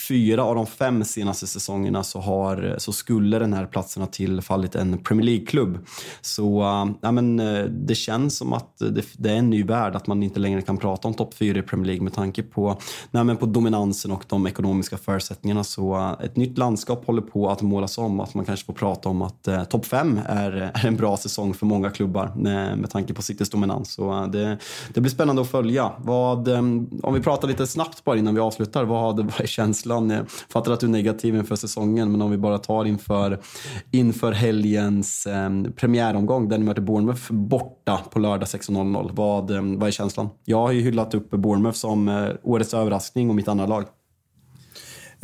[0.07, 4.75] Fyra av de fem senaste säsongerna så, har, så skulle den här platsen ha tillfallit
[4.75, 5.79] en Premier League-klubb.
[6.21, 9.95] Så äh, ja, men, äh, det känns som att det, det, är en ny värld,
[9.95, 12.77] att man inte längre kan prata om topp fyra i Premier League med tanke på,
[13.11, 15.63] nej, men på dominansen och de ekonomiska förutsättningarna.
[15.63, 18.19] Så äh, ett nytt landskap håller på att målas om.
[18.19, 21.53] Att man kanske får prata om att eh, topp fem är, är en bra säsong
[21.53, 23.93] för många klubbar med, med tanke på Citys dominans.
[23.93, 24.57] Så det,
[24.93, 25.91] det blir spännande att följa.
[25.97, 28.83] Vad, ähm, om vi pratar lite snabbt bara innan vi avslutar.
[28.83, 30.09] Vad vad är känslan?
[30.09, 33.26] Jag fattar att du är negativ inför säsongen, men om vi bara tar inför,
[33.91, 39.09] inför helgens eh, premiäromgång där ni möter Bournemouth borta på lördag 16.00.
[39.13, 40.29] Vad, eh, vad är känslan?
[40.45, 43.83] Jag har ju hyllat upp Bournemouth som eh, årets överraskning och mitt andra lag.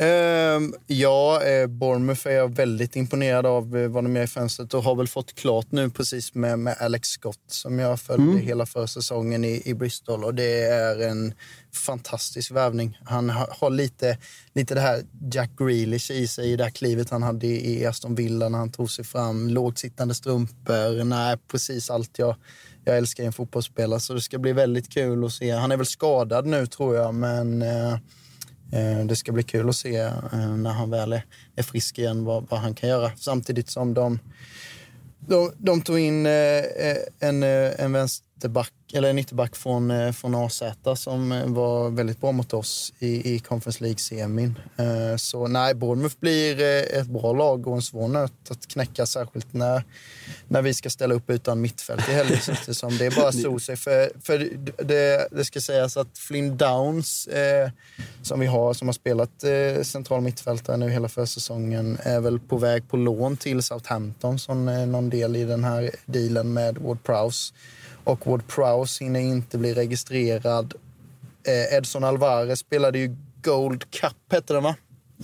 [0.00, 4.74] Uh, ja, eh, Bournemouth är jag väldigt imponerad av eh, vad de gör i fönstret
[4.74, 8.46] och har väl fått klart nu precis med, med Alex Scott som jag följde mm.
[8.46, 11.34] hela försäsongen i, i Bristol och det är en
[11.74, 12.98] fantastisk värvning.
[13.04, 14.18] Han har, har, lite,
[14.54, 18.14] lite det här Jack Grealish i sig, i det här klivet han hade i, Aston
[18.14, 19.48] Villa när han tog sig fram.
[19.48, 22.36] Lågsittande strumpor, nej, precis allt jag,
[22.84, 24.00] jag älskar i en fotbollsspelare.
[24.00, 25.50] Så det ska bli väldigt kul att se.
[25.50, 27.98] Han är väl skadad nu tror jag, men Eh,
[28.74, 31.20] Eh, det ska bli kul att se eh, när han väl
[31.56, 33.12] är frisk igen vad, vad han kan göra.
[33.16, 34.18] Samtidigt som de,
[35.18, 36.62] de, de tog in eh,
[37.20, 40.62] en, en vänsterback eller en ytterback från, eh, från AZ
[40.96, 44.58] som eh, var väldigt bra mot oss i, i Conference League-semin.
[44.76, 49.52] Eh, så nej, Bournemouth blir ett bra lag och en svår nöt att knäcka, särskilt
[49.52, 49.84] när,
[50.48, 52.38] när vi ska ställa upp utan mittfält i helgen.
[52.66, 52.98] det som.
[52.98, 53.76] Det är bara så sig.
[53.76, 54.38] För, för
[54.84, 57.70] det, det ska sägas att Flynn Downs, eh,
[58.22, 62.56] som vi har, som har spelat eh, central mittfältare nu hela försäsongen, är väl på
[62.56, 67.02] väg på lån till Southampton som är någon del i den här dealen med Ward
[67.02, 67.54] Prowse
[68.04, 70.74] och Ward Prowse hinner inte bli registrerad.
[71.46, 74.76] Eh, Edson Alvarez spelade ju Gold Cup, hette den va?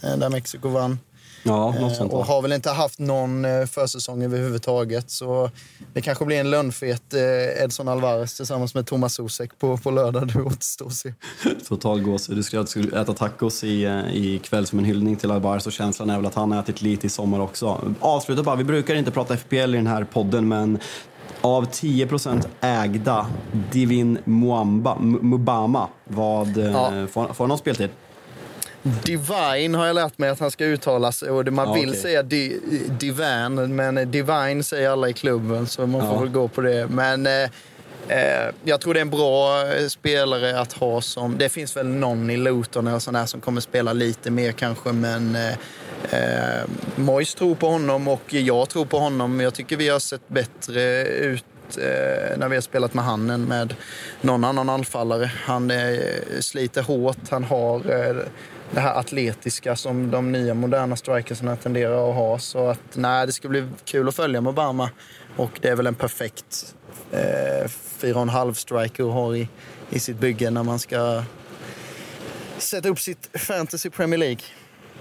[0.03, 0.99] Eh, där Mexiko vann.
[1.43, 2.13] Ja, något sånt.
[2.13, 5.11] Eh, och har väl inte haft någon eh, försäsong överhuvudtaget.
[5.11, 5.51] Så
[5.93, 10.29] det kanske blir en lönnfet eh, Edson Alvarez tillsammans med Thomas Sosek på, på lördag.
[10.29, 11.15] Det återstår att se.
[11.69, 12.37] Total gåshud.
[12.37, 16.17] Du skulle äta tacos i, i kväll som en hyllning till Alvarez och känslan är
[16.17, 17.95] väl att han har ätit lite i sommar också.
[18.01, 20.79] Avsluta bara, vi brukar inte prata FPL i den här podden men
[21.41, 23.27] av 10% ägda
[23.73, 27.07] Divin Muamba, Mubama, vad ja.
[27.11, 27.91] får, får han någon speltid?
[28.83, 31.23] Divine har jag lärt mig att han ska uttalas.
[31.23, 32.01] Och man ja, vill okay.
[32.01, 32.61] säga di,
[33.01, 36.21] Divan, men Divine säger alla i klubben, så man får ja.
[36.21, 36.87] väl gå på det.
[36.91, 37.43] Men eh,
[38.09, 41.39] eh, jag tror det är en bra eh, spelare att ha som...
[41.39, 45.37] Det finns väl någon i Luton eller sån som kommer spela lite mer kanske, men
[45.37, 45.55] eh,
[46.11, 49.41] Eh, Mois tror på honom och jag tror på honom.
[49.41, 51.45] Jag tycker vi har sett bättre ut
[51.77, 53.75] eh, när vi har spelat med han än med
[54.21, 55.31] någon annan anfallare.
[55.45, 55.99] Han eh,
[56.41, 58.17] sliter hårt, han har eh,
[58.71, 62.39] det här atletiska som de nya moderna strikersna tenderar att ha.
[62.39, 64.91] Så att nej, det ska bli kul att följa med Obama.
[65.37, 66.75] Och det är väl en perfekt
[67.13, 67.69] eh,
[68.01, 69.49] 4,5 striker att ha i,
[69.91, 71.23] i sitt bygge när man ska
[72.59, 74.41] sätta upp sitt fantasy Premier League.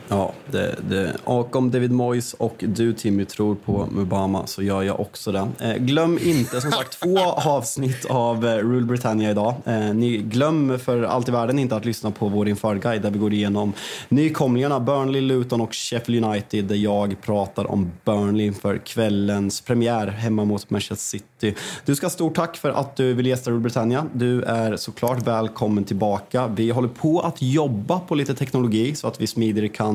[0.07, 1.15] Ja, det, det.
[1.23, 5.47] och om David Moyes och du Timmy tror på Mubama så gör jag också det.
[5.59, 9.53] Eh, glöm inte som sagt två avsnitt av eh, Rule Britannia idag.
[9.65, 13.19] Eh, ni glöm för allt i världen inte att lyssna på vår införguide där vi
[13.19, 13.73] går igenom
[14.09, 20.45] nykomlingarna Burnley, Luton och Sheffield United där jag pratar om Burnley inför kvällens premiär hemma
[20.45, 21.55] mot Manchester City.
[21.85, 24.05] Du ska ha stort tack för att du vill gästa Rule Britannia.
[24.13, 26.47] Du är såklart välkommen tillbaka.
[26.47, 29.88] Vi håller på att jobba på lite teknologi så att vi smidigare kan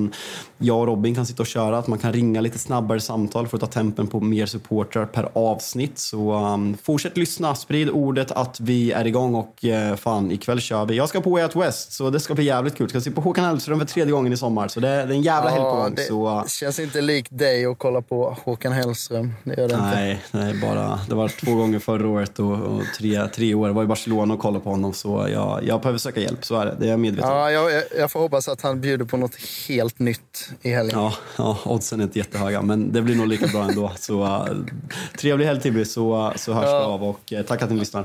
[0.58, 3.56] jag och Robin kan sitta och köra, att man kan ringa lite snabbare samtal för
[3.56, 5.98] att ta tempen på mer supportrar per avsnitt.
[5.98, 10.86] Så um, fortsätt lyssna, sprid ordet att vi är igång och uh, fan, ikväll kör
[10.86, 10.96] vi.
[10.96, 12.84] Jag ska på Way Out West, så det ska bli jävligt kul.
[12.92, 15.10] Jag ska se på Håkan Hellström för tredje gången i sommar, så det, det är
[15.10, 15.94] en jävla ja, helg på gång.
[15.94, 19.32] Det så, uh, känns inte likt dig att kolla på Håkan Hellström.
[19.44, 20.38] Det gör det nej, inte.
[20.38, 23.68] Nej, bara, det var två gånger förra året och, och tre, tre år.
[23.68, 26.44] Jag var i Barcelona och kollade på honom, så jag, jag behöver söka hjälp.
[26.44, 27.36] Så är det, det är jag medveten om.
[27.36, 29.34] Ja, jag, jag får hoppas att han bjuder på något
[29.68, 30.98] helt nytt i helgen.
[30.98, 33.92] Ja, ja oddsen är inte jättehöga, men det blir nog lika bra ändå.
[33.98, 34.46] Så uh,
[35.18, 36.78] trevlig helg Tibby, så, så hörs ja.
[36.78, 38.04] vi av och uh, tack att ni lyssnar.